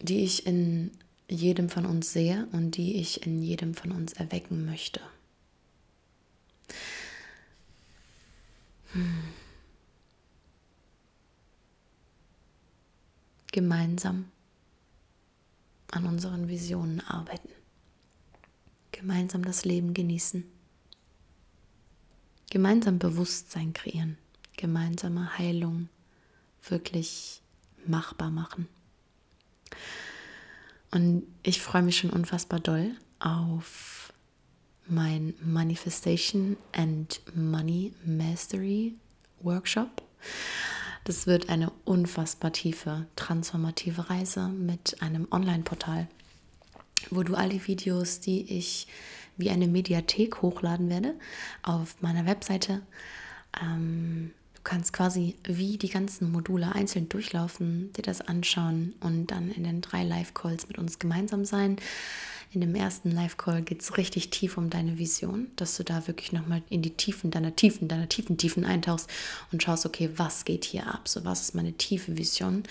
die 0.00 0.24
ich 0.24 0.46
in 0.46 0.90
jedem 1.28 1.68
von 1.68 1.84
uns 1.84 2.12
sehe 2.12 2.48
und 2.52 2.76
die 2.76 2.96
ich 2.96 3.26
in 3.26 3.42
jedem 3.42 3.74
von 3.74 3.92
uns 3.92 4.14
erwecken 4.14 4.64
möchte. 4.64 5.00
Hm. 8.92 9.22
Gemeinsam 13.52 14.30
an 15.90 16.06
unseren 16.06 16.48
Visionen 16.48 17.00
arbeiten. 17.00 17.50
Gemeinsam 18.92 19.44
das 19.44 19.64
Leben 19.64 19.92
genießen. 19.92 20.44
Gemeinsam 22.48 22.98
Bewusstsein 22.98 23.72
kreieren. 23.72 24.16
Gemeinsame 24.60 25.38
Heilung 25.38 25.88
wirklich 26.68 27.40
machbar 27.86 28.30
machen. 28.30 28.68
Und 30.90 31.22
ich 31.42 31.62
freue 31.62 31.82
mich 31.82 31.98
schon 31.98 32.10
unfassbar 32.10 32.60
doll 32.60 32.90
auf 33.20 34.12
mein 34.86 35.34
Manifestation 35.40 36.56
and 36.72 37.22
Money 37.34 37.94
Mastery 38.04 38.96
Workshop. 39.40 40.02
Das 41.04 41.26
wird 41.26 41.48
eine 41.48 41.70
unfassbar 41.84 42.52
tiefe, 42.52 43.06
transformative 43.16 44.10
Reise 44.10 44.48
mit 44.48 45.00
einem 45.00 45.26
Online-Portal, 45.30 46.08
wo 47.10 47.22
du 47.22 47.34
all 47.34 47.48
die 47.48 47.66
Videos, 47.66 48.20
die 48.20 48.42
ich 48.58 48.88
wie 49.38 49.48
eine 49.48 49.68
Mediathek 49.68 50.42
hochladen 50.42 50.90
werde, 50.90 51.14
auf 51.62 52.02
meiner 52.02 52.26
Webseite 52.26 52.82
ähm, 53.62 54.32
Du 54.62 54.64
kannst 54.64 54.92
quasi 54.92 55.36
wie 55.44 55.78
die 55.78 55.88
ganzen 55.88 56.30
Module 56.30 56.74
einzeln 56.74 57.08
durchlaufen, 57.08 57.94
dir 57.94 58.02
das 58.02 58.20
anschauen 58.20 58.94
und 59.00 59.28
dann 59.28 59.50
in 59.50 59.64
den 59.64 59.80
drei 59.80 60.04
Live-Calls 60.04 60.68
mit 60.68 60.76
uns 60.76 60.98
gemeinsam 60.98 61.46
sein. 61.46 61.76
In 62.52 62.60
dem 62.60 62.74
ersten 62.74 63.10
Live-Call 63.10 63.62
geht 63.62 63.80
es 63.80 63.96
richtig 63.96 64.28
tief 64.28 64.58
um 64.58 64.68
deine 64.68 64.98
Vision, 64.98 65.46
dass 65.56 65.78
du 65.78 65.82
da 65.82 66.06
wirklich 66.06 66.32
nochmal 66.32 66.62
in 66.68 66.82
die 66.82 66.90
Tiefen 66.94 67.30
deiner 67.30 67.56
Tiefen, 67.56 67.88
deiner 67.88 68.08
tiefen 68.08 68.36
Tiefen 68.36 68.66
eintauchst 68.66 69.08
und 69.50 69.62
schaust, 69.62 69.86
okay, 69.86 70.10
was 70.16 70.44
geht 70.44 70.66
hier 70.66 70.86
ab? 70.86 71.08
So, 71.08 71.24
was 71.24 71.40
ist 71.40 71.54
meine 71.54 71.72
tiefe 71.72 72.18
Vision? 72.18 72.64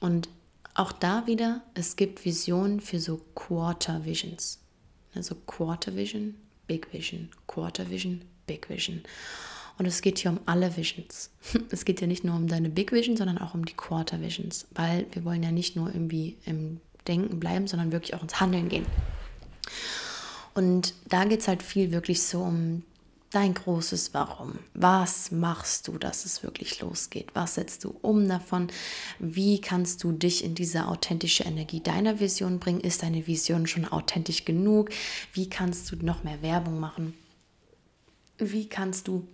Und 0.00 0.28
auch 0.74 0.90
da 0.90 1.28
wieder, 1.28 1.62
es 1.74 1.94
gibt 1.94 2.24
Visionen 2.24 2.80
für 2.80 2.98
so 2.98 3.20
Quarter 3.36 4.04
Visions. 4.04 4.58
Also 5.14 5.36
Quarter 5.46 5.94
Vision, 5.94 6.34
Big 6.66 6.92
Vision, 6.92 7.28
Quarter 7.46 7.88
Vision, 7.88 8.22
Big 8.46 8.68
Vision. 8.68 9.02
Und 9.80 9.86
es 9.86 10.02
geht 10.02 10.18
hier 10.18 10.30
um 10.30 10.40
alle 10.44 10.76
Visions. 10.76 11.30
Es 11.70 11.86
geht 11.86 12.02
ja 12.02 12.06
nicht 12.06 12.22
nur 12.22 12.36
um 12.36 12.48
deine 12.48 12.68
Big 12.68 12.92
Vision, 12.92 13.16
sondern 13.16 13.38
auch 13.38 13.54
um 13.54 13.64
die 13.64 13.72
Quarter 13.72 14.20
Visions, 14.20 14.66
weil 14.74 15.06
wir 15.12 15.24
wollen 15.24 15.42
ja 15.42 15.52
nicht 15.52 15.74
nur 15.74 15.88
irgendwie 15.88 16.36
im 16.44 16.82
Denken 17.08 17.40
bleiben, 17.40 17.66
sondern 17.66 17.90
wirklich 17.90 18.12
auch 18.12 18.20
ins 18.20 18.40
Handeln 18.40 18.68
gehen. 18.68 18.84
Und 20.52 20.92
da 21.08 21.24
geht 21.24 21.40
es 21.40 21.48
halt 21.48 21.62
viel 21.62 21.92
wirklich 21.92 22.22
so 22.22 22.42
um 22.42 22.82
dein 23.30 23.54
großes 23.54 24.12
Warum. 24.12 24.58
Was 24.74 25.30
machst 25.30 25.88
du, 25.88 25.96
dass 25.96 26.26
es 26.26 26.42
wirklich 26.42 26.82
losgeht? 26.82 27.28
Was 27.32 27.54
setzt 27.54 27.82
du 27.84 27.96
um 28.02 28.28
davon? 28.28 28.68
Wie 29.18 29.62
kannst 29.62 30.04
du 30.04 30.12
dich 30.12 30.44
in 30.44 30.54
diese 30.54 30.88
authentische 30.88 31.44
Energie 31.44 31.80
deiner 31.80 32.20
Vision 32.20 32.58
bringen? 32.58 32.82
Ist 32.82 33.02
deine 33.02 33.26
Vision 33.26 33.66
schon 33.66 33.86
authentisch 33.86 34.44
genug? 34.44 34.90
Wie 35.32 35.48
kannst 35.48 35.90
du 35.90 35.96
noch 36.04 36.22
mehr 36.22 36.42
Werbung 36.42 36.78
machen? 36.78 37.14
Wie 38.36 38.68
kannst 38.68 39.08
du 39.08 39.26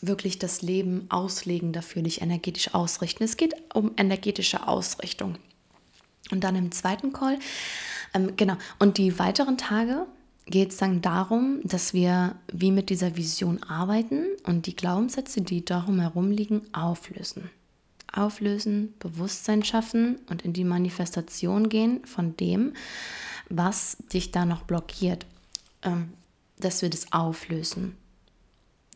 wirklich 0.00 0.38
das 0.38 0.62
Leben 0.62 1.06
auslegen 1.08 1.72
dafür, 1.72 2.02
dich 2.02 2.20
energetisch 2.20 2.74
ausrichten. 2.74 3.24
Es 3.24 3.36
geht 3.36 3.54
um 3.72 3.92
energetische 3.96 4.66
Ausrichtung. 4.66 5.36
Und 6.30 6.44
dann 6.44 6.56
im 6.56 6.72
zweiten 6.72 7.12
Call, 7.12 7.38
ähm, 8.14 8.36
genau, 8.36 8.56
und 8.78 8.98
die 8.98 9.18
weiteren 9.18 9.58
Tage 9.58 10.06
geht 10.46 10.70
es 10.70 10.76
dann 10.76 11.00
darum, 11.00 11.60
dass 11.64 11.94
wir 11.94 12.36
wie 12.52 12.72
mit 12.72 12.90
dieser 12.90 13.16
Vision 13.16 13.62
arbeiten 13.62 14.24
und 14.44 14.66
die 14.66 14.76
Glaubenssätze, 14.76 15.40
die 15.40 15.64
darum 15.64 16.00
herum 16.00 16.30
liegen, 16.30 16.62
auflösen. 16.72 17.50
Auflösen, 18.12 18.94
Bewusstsein 18.98 19.64
schaffen 19.64 20.18
und 20.28 20.42
in 20.42 20.52
die 20.52 20.64
Manifestation 20.64 21.68
gehen 21.68 22.04
von 22.04 22.36
dem, 22.36 22.74
was 23.48 23.96
dich 24.12 24.32
da 24.32 24.44
noch 24.44 24.62
blockiert, 24.62 25.26
ähm, 25.82 26.12
dass 26.58 26.82
wir 26.82 26.90
das 26.90 27.12
auflösen. 27.12 27.96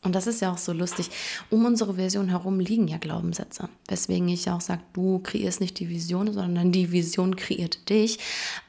Und 0.07 0.14
das 0.14 0.29
ist 0.29 0.40
ja 0.40 0.53
auch 0.53 0.59
so 0.59 0.73
lustig. 0.73 1.11
Um 1.51 1.64
unsere 1.64 1.97
Vision 1.97 2.29
herum 2.29 2.61
liegen 2.61 2.87
ja 2.87 2.97
Glaubenssätze. 2.97 3.69
Weswegen 3.88 4.29
ich 4.29 4.45
ja 4.45 4.57
auch 4.57 4.61
sage, 4.61 4.83
du 4.92 5.19
kreierst 5.19 5.61
nicht 5.61 5.81
die 5.81 5.88
Vision, 5.88 6.33
sondern 6.33 6.71
die 6.71 6.92
Vision 6.92 7.35
kreiert 7.35 7.88
dich, 7.88 8.21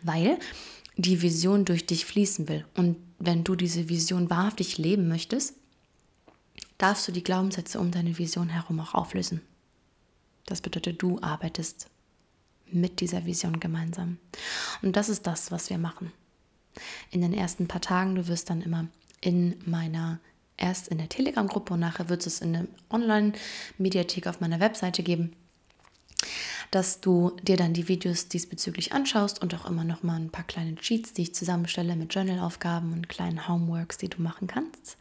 weil 0.01 0.39
die 0.95 1.21
Vision 1.21 1.63
durch 1.63 1.85
dich 1.85 2.05
fließen 2.05 2.49
will. 2.49 2.65
Und 2.75 2.97
wenn 3.19 3.43
du 3.43 3.55
diese 3.55 3.87
Vision 3.87 4.31
wahrhaftig 4.31 4.79
leben 4.79 5.07
möchtest, 5.07 5.53
darfst 6.79 7.07
du 7.07 7.11
die 7.11 7.23
Glaubenssätze 7.23 7.79
um 7.79 7.91
deine 7.91 8.17
Vision 8.17 8.49
herum 8.49 8.79
auch 8.79 8.95
auflösen. 8.95 9.41
Das 10.47 10.61
bedeutet, 10.61 11.03
du 11.03 11.21
arbeitest 11.21 11.87
mit 12.71 12.99
dieser 12.99 13.27
Vision 13.27 13.59
gemeinsam. 13.59 14.17
Und 14.81 14.95
das 14.95 15.07
ist 15.07 15.27
das, 15.27 15.51
was 15.51 15.69
wir 15.69 15.77
machen. 15.77 16.11
In 17.11 17.21
den 17.21 17.33
ersten 17.33 17.67
paar 17.67 17.81
Tagen, 17.81 18.15
du 18.15 18.27
wirst 18.27 18.49
dann 18.49 18.63
immer 18.63 18.87
in 19.21 19.55
meiner 19.67 20.19
erst 20.57 20.87
in 20.87 20.97
der 20.97 21.09
Telegram-Gruppe 21.09 21.73
und 21.75 21.79
nachher 21.79 22.09
wird 22.09 22.25
es 22.25 22.41
in 22.41 22.53
der 22.53 22.65
Online-Mediathek 22.89 24.27
auf 24.27 24.41
meiner 24.41 24.59
Webseite 24.59 25.03
geben. 25.03 25.33
dass 26.71 26.99
du 26.99 27.31
dir 27.43 27.55
dann 27.55 27.73
die 27.73 27.87
Videos 27.87 28.27
diesbezüglich 28.27 28.91
anschaust 28.91 29.41
und 29.41 29.55
auch 29.55 29.69
immer 29.69 29.85
noch 29.85 30.03
mal 30.03 30.17
ein 30.17 30.31
paar 30.31 30.43
kleine 30.43 30.75
Cheats, 30.75 31.13
die 31.13 31.21
ich 31.21 31.35
zusammenstelle 31.35 31.95
mit 31.95 32.13
Journalaufgaben 32.13 32.91
und 32.91 33.07
kleinen 33.07 33.47
Homeworks, 33.47 33.97
die 33.97 34.09
du 34.09 34.21
machen 34.21 34.47
kannst. 34.47 34.97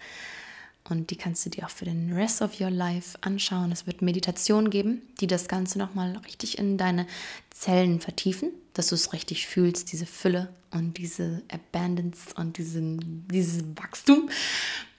Und 0.88 1.10
die 1.10 1.16
kannst 1.16 1.44
du 1.44 1.50
dir 1.50 1.66
auch 1.66 1.70
für 1.70 1.84
den 1.84 2.12
Rest 2.12 2.42
of 2.42 2.60
Your 2.60 2.70
Life 2.70 3.18
anschauen. 3.22 3.72
Es 3.72 3.86
wird 3.88 4.02
Meditationen 4.02 4.70
geben, 4.70 5.02
die 5.20 5.26
das 5.26 5.48
Ganze 5.48 5.78
nochmal 5.78 6.16
richtig 6.18 6.58
in 6.58 6.78
deine 6.78 7.06
Zellen 7.50 8.00
vertiefen, 8.00 8.50
dass 8.74 8.88
du 8.88 8.94
es 8.94 9.12
richtig 9.12 9.48
fühlst, 9.48 9.90
diese 9.90 10.06
Fülle 10.06 10.48
und 10.70 10.98
diese 10.98 11.42
Abundance 11.50 12.32
und 12.36 12.58
diesen, 12.58 13.26
dieses 13.26 13.64
Wachstum. 13.74 14.30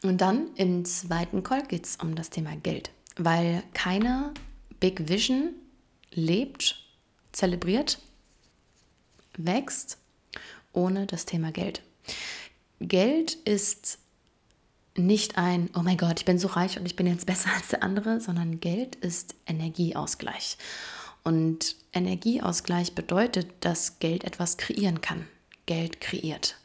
Und 0.03 0.21
dann 0.21 0.53
im 0.55 0.85
zweiten 0.85 1.43
Call 1.43 1.63
geht 1.65 1.85
es 1.85 1.95
um 1.97 2.15
das 2.15 2.29
Thema 2.29 2.55
Geld, 2.55 2.91
weil 3.15 3.63
keine 3.73 4.33
Big 4.79 5.09
Vision 5.09 5.53
lebt, 6.11 6.83
zelebriert, 7.31 7.99
wächst 9.37 9.97
ohne 10.73 11.07
das 11.07 11.25
Thema 11.25 11.51
Geld. 11.51 11.81
Geld 12.79 13.33
ist 13.33 13.99
nicht 14.95 15.37
ein, 15.37 15.69
oh 15.75 15.81
mein 15.81 15.97
Gott, 15.97 16.19
ich 16.19 16.25
bin 16.25 16.39
so 16.39 16.47
reich 16.47 16.79
und 16.79 16.85
ich 16.85 16.95
bin 16.95 17.07
jetzt 17.07 17.25
besser 17.25 17.49
als 17.55 17.69
der 17.69 17.83
andere, 17.83 18.21
sondern 18.21 18.59
Geld 18.59 18.95
ist 18.95 19.35
Energieausgleich. 19.45 20.57
Und 21.23 21.75
Energieausgleich 21.93 22.93
bedeutet, 22.95 23.49
dass 23.59 23.99
Geld 23.99 24.23
etwas 24.23 24.57
kreieren 24.57 25.01
kann. 25.01 25.27
Geld 25.65 25.99
kreiert. 25.99 26.57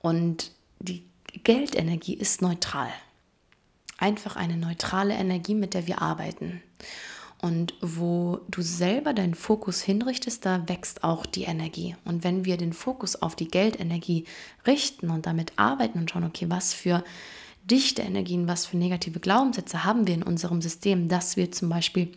Und 0.00 0.50
die 0.80 1.04
Geldenergie 1.42 2.14
ist 2.14 2.42
neutral. 2.42 2.88
Einfach 3.98 4.36
eine 4.36 4.56
neutrale 4.56 5.14
Energie, 5.14 5.54
mit 5.54 5.74
der 5.74 5.86
wir 5.86 6.02
arbeiten. 6.02 6.62
Und 7.40 7.74
wo 7.82 8.40
du 8.48 8.62
selber 8.62 9.12
deinen 9.12 9.34
Fokus 9.34 9.82
hinrichtest, 9.82 10.46
da 10.46 10.66
wächst 10.66 11.04
auch 11.04 11.26
die 11.26 11.44
Energie. 11.44 11.94
Und 12.04 12.24
wenn 12.24 12.44
wir 12.44 12.56
den 12.56 12.72
Fokus 12.72 13.16
auf 13.16 13.36
die 13.36 13.48
Geldenergie 13.48 14.24
richten 14.66 15.10
und 15.10 15.26
damit 15.26 15.52
arbeiten 15.56 15.98
und 15.98 16.10
schauen, 16.10 16.24
okay, 16.24 16.46
was 16.48 16.72
für 16.72 17.04
dichte 17.64 18.02
Energien, 18.02 18.48
was 18.48 18.66
für 18.66 18.76
negative 18.76 19.20
Glaubenssätze 19.20 19.84
haben 19.84 20.06
wir 20.06 20.14
in 20.14 20.22
unserem 20.22 20.62
System, 20.62 21.08
dass 21.08 21.36
wir 21.36 21.52
zum 21.52 21.68
Beispiel 21.68 22.12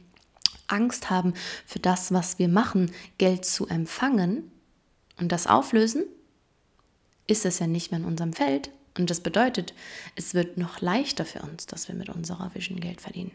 Angst 0.68 1.10
haben 1.10 1.34
für 1.66 1.80
das, 1.80 2.14
was 2.14 2.40
wir 2.40 2.48
machen, 2.48 2.92
Geld 3.18 3.46
zu 3.46 3.68
empfangen 3.68 4.52
und 5.20 5.32
das 5.32 5.48
auflösen, 5.48 6.04
ist 7.28 7.46
es 7.46 7.60
ja 7.60 7.68
nicht 7.68 7.92
mehr 7.92 8.00
in 8.00 8.06
unserem 8.06 8.34
Feld. 8.34 8.70
Und 8.98 9.10
das 9.10 9.20
bedeutet, 9.20 9.74
es 10.16 10.34
wird 10.34 10.58
noch 10.58 10.82
leichter 10.82 11.26
für 11.26 11.42
uns, 11.42 11.66
dass 11.66 11.88
wir 11.88 11.96
mit 11.96 12.10
unserer 12.10 12.54
Vision 12.54 12.80
Geld 12.80 13.02
verdienen. 13.02 13.32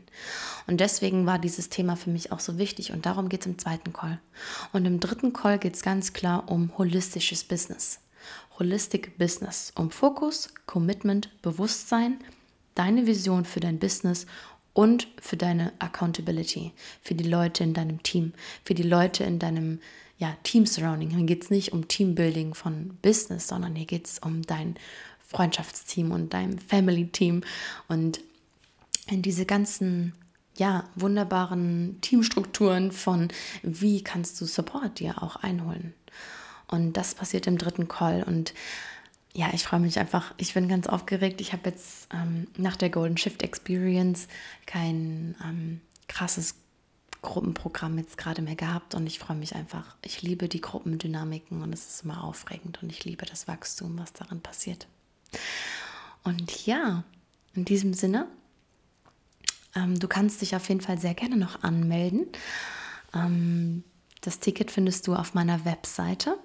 Und 0.67 0.81
deswegen 0.81 1.27
war 1.27 1.39
dieses 1.39 1.69
Thema 1.69 1.97
für 1.97 2.11
mich 2.11 2.33
auch 2.33 2.41
so 2.41 2.59
wichtig. 2.59 2.93
Und 2.93 3.07
darum 3.07 3.29
geht 3.29 3.43
es 3.43 3.47
im 3.47 3.59
zweiten 3.59 3.93
Call. 3.93 4.21
Und 4.73 4.85
im 4.87 5.01
dritten 5.01 5.33
Call 5.33 5.59
geht 5.59 5.75
es 5.75 5.83
ganz 5.83 6.13
klar 6.13 6.51
um 6.51 6.77
holistisches 6.79 7.45
Business. 7.45 8.01
Holistic 8.59 9.19
Business, 9.19 9.73
um 9.77 9.91
Fokus, 9.91 10.51
Commitment, 10.67 11.31
Bewusstsein, 11.43 12.19
deine 12.75 13.07
Vision 13.07 13.45
für 13.45 13.61
dein 13.61 13.79
Business 13.79 14.27
und 14.75 15.09
für 15.21 15.37
deine 15.37 15.73
Accountability, 15.79 16.73
für 17.03 17.15
die 17.15 17.29
Leute 17.29 17.65
in 17.65 17.75
deinem 17.75 18.03
Team, 18.03 18.33
für 18.65 18.75
die 18.75 18.83
Leute 18.83 19.25
in 19.25 19.39
deinem 19.39 19.81
ja, 20.19 20.37
Team 20.45 20.67
Surrounding. 20.67 21.11
Hier 21.11 21.27
geht 21.27 21.45
es 21.45 21.51
nicht 21.51 21.73
um 21.73 21.89
Teambuilding 21.89 22.55
von 22.55 22.97
Business, 23.03 23.49
sondern 23.49 23.75
hier 23.75 23.87
geht 23.87 24.07
es 24.07 24.19
um 24.21 24.43
dein 24.43 24.77
Freundschaftsteam 25.33 26.13
und 26.13 26.33
dein 26.33 26.59
Family 26.59 27.09
Team 27.09 27.43
und 27.89 28.21
in 29.09 29.23
diese 29.23 29.47
ganzen 29.47 30.13
ja, 30.57 30.85
wunderbaren 30.95 31.99
Teamstrukturen 32.03 32.93
von 32.93 33.29
wie 33.63 34.05
kannst 34.05 34.41
du 34.41 34.45
Support 34.45 35.01
dir 35.01 35.23
auch 35.23 35.37
einholen. 35.37 35.95
Und 36.69 36.95
das 36.95 37.15
passiert 37.15 37.47
im 37.47 37.59
dritten 37.59 37.89
Call. 37.89 38.23
Und 38.23 38.55
ja, 39.35 39.51
ich 39.53 39.65
freue 39.65 39.81
mich 39.81 39.99
einfach. 39.99 40.35
Ich 40.37 40.55
bin 40.55 40.69
ganz 40.69 40.87
aufgeregt. 40.87 41.41
Ich 41.41 41.53
habe 41.53 41.71
jetzt 41.71 42.09
ähm, 42.13 42.49
nach 42.57 42.77
der 42.77 42.91
Golden 42.91 43.17
Shift 43.17 43.43
Experience 43.43 44.29
kein 44.67 45.35
ähm, 45.45 45.81
krasses 46.09 46.55
Gruppenprogramm 47.23 47.99
jetzt 47.99 48.19
gerade 48.19 48.43
mehr 48.43 48.57
gehabt 48.57 48.95
und 48.95 49.07
ich 49.07 49.21
freue 49.21 49.37
mich 49.37 49.55
einfach. 49.55 49.97
Ich 50.05 50.23
liebe 50.23 50.49
die 50.49 50.61
Gruppendynamiken 50.61 51.63
und 51.63 51.73
es 51.73 51.87
ist 51.87 52.03
immer 52.03 52.25
aufregend 52.25 52.83
und 52.83 52.91
ich 52.91 53.05
liebe 53.05 53.25
das 53.25 53.47
Wachstum, 53.47 53.97
was 53.99 54.13
darin 54.13 54.41
passiert. 54.41 54.89
Und 56.25 56.67
ja, 56.67 57.05
in 57.55 57.65
diesem 57.65 57.95
Sinne, 57.95 58.27
ähm, 59.75 59.99
du 59.99 60.09
kannst 60.09 60.41
dich 60.41 60.55
auf 60.57 60.69
jeden 60.69 60.81
Fall 60.81 60.99
sehr 60.99 61.15
gerne 61.15 61.37
noch 61.37 61.63
anmelden. 61.63 62.27
Ähm, 63.15 63.85
das 64.21 64.39
Ticket 64.39 64.71
findest 64.71 65.07
du 65.07 65.15
auf 65.15 65.35
meiner 65.35 65.65
Webseite 65.65 66.39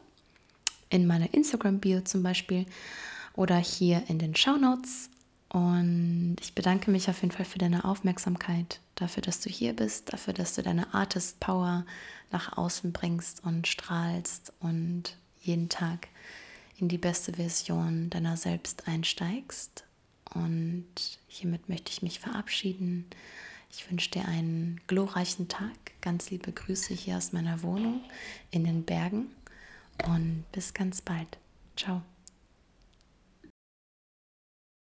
in 0.89 1.05
meiner 1.05 1.33
Instagram-Bio 1.33 2.01
zum 2.01 2.23
Beispiel 2.23 2.65
oder 3.33 3.57
hier 3.57 4.03
in 4.07 4.19
den 4.19 4.35
Show 4.35 4.57
Notes. 4.57 5.09
Und 5.49 6.37
ich 6.41 6.55
bedanke 6.55 6.91
mich 6.91 7.09
auf 7.09 7.21
jeden 7.21 7.31
Fall 7.31 7.45
für 7.45 7.59
deine 7.59 7.85
Aufmerksamkeit, 7.85 8.81
dafür, 8.95 9.21
dass 9.21 9.39
du 9.39 9.49
hier 9.49 9.73
bist, 9.73 10.11
dafür, 10.11 10.33
dass 10.33 10.55
du 10.55 10.63
deine 10.63 10.93
Artist 10.93 11.39
Power 11.39 11.85
nach 12.31 12.57
außen 12.57 12.91
bringst 12.91 13.43
und 13.43 13.67
strahlst 13.67 14.51
und 14.59 15.15
jeden 15.39 15.69
Tag 15.69 16.09
in 16.77 16.87
die 16.87 16.97
beste 16.97 17.33
Version 17.33 18.09
deiner 18.09 18.37
selbst 18.37 18.87
einsteigst. 18.87 19.83
Und 20.33 20.85
hiermit 21.27 21.69
möchte 21.69 21.91
ich 21.91 22.01
mich 22.01 22.19
verabschieden. 22.19 23.05
Ich 23.71 23.89
wünsche 23.89 24.11
dir 24.11 24.25
einen 24.25 24.79
glorreichen 24.87 25.47
Tag. 25.47 25.75
Ganz 26.01 26.29
liebe 26.29 26.51
Grüße 26.51 26.93
hier 26.93 27.17
aus 27.17 27.33
meiner 27.33 27.63
Wohnung 27.63 28.01
in 28.51 28.63
den 28.63 28.83
Bergen 28.83 29.27
und 30.05 30.45
bis 30.51 30.73
ganz 30.73 31.01
bald. 31.01 31.37
Ciao. 31.75 32.01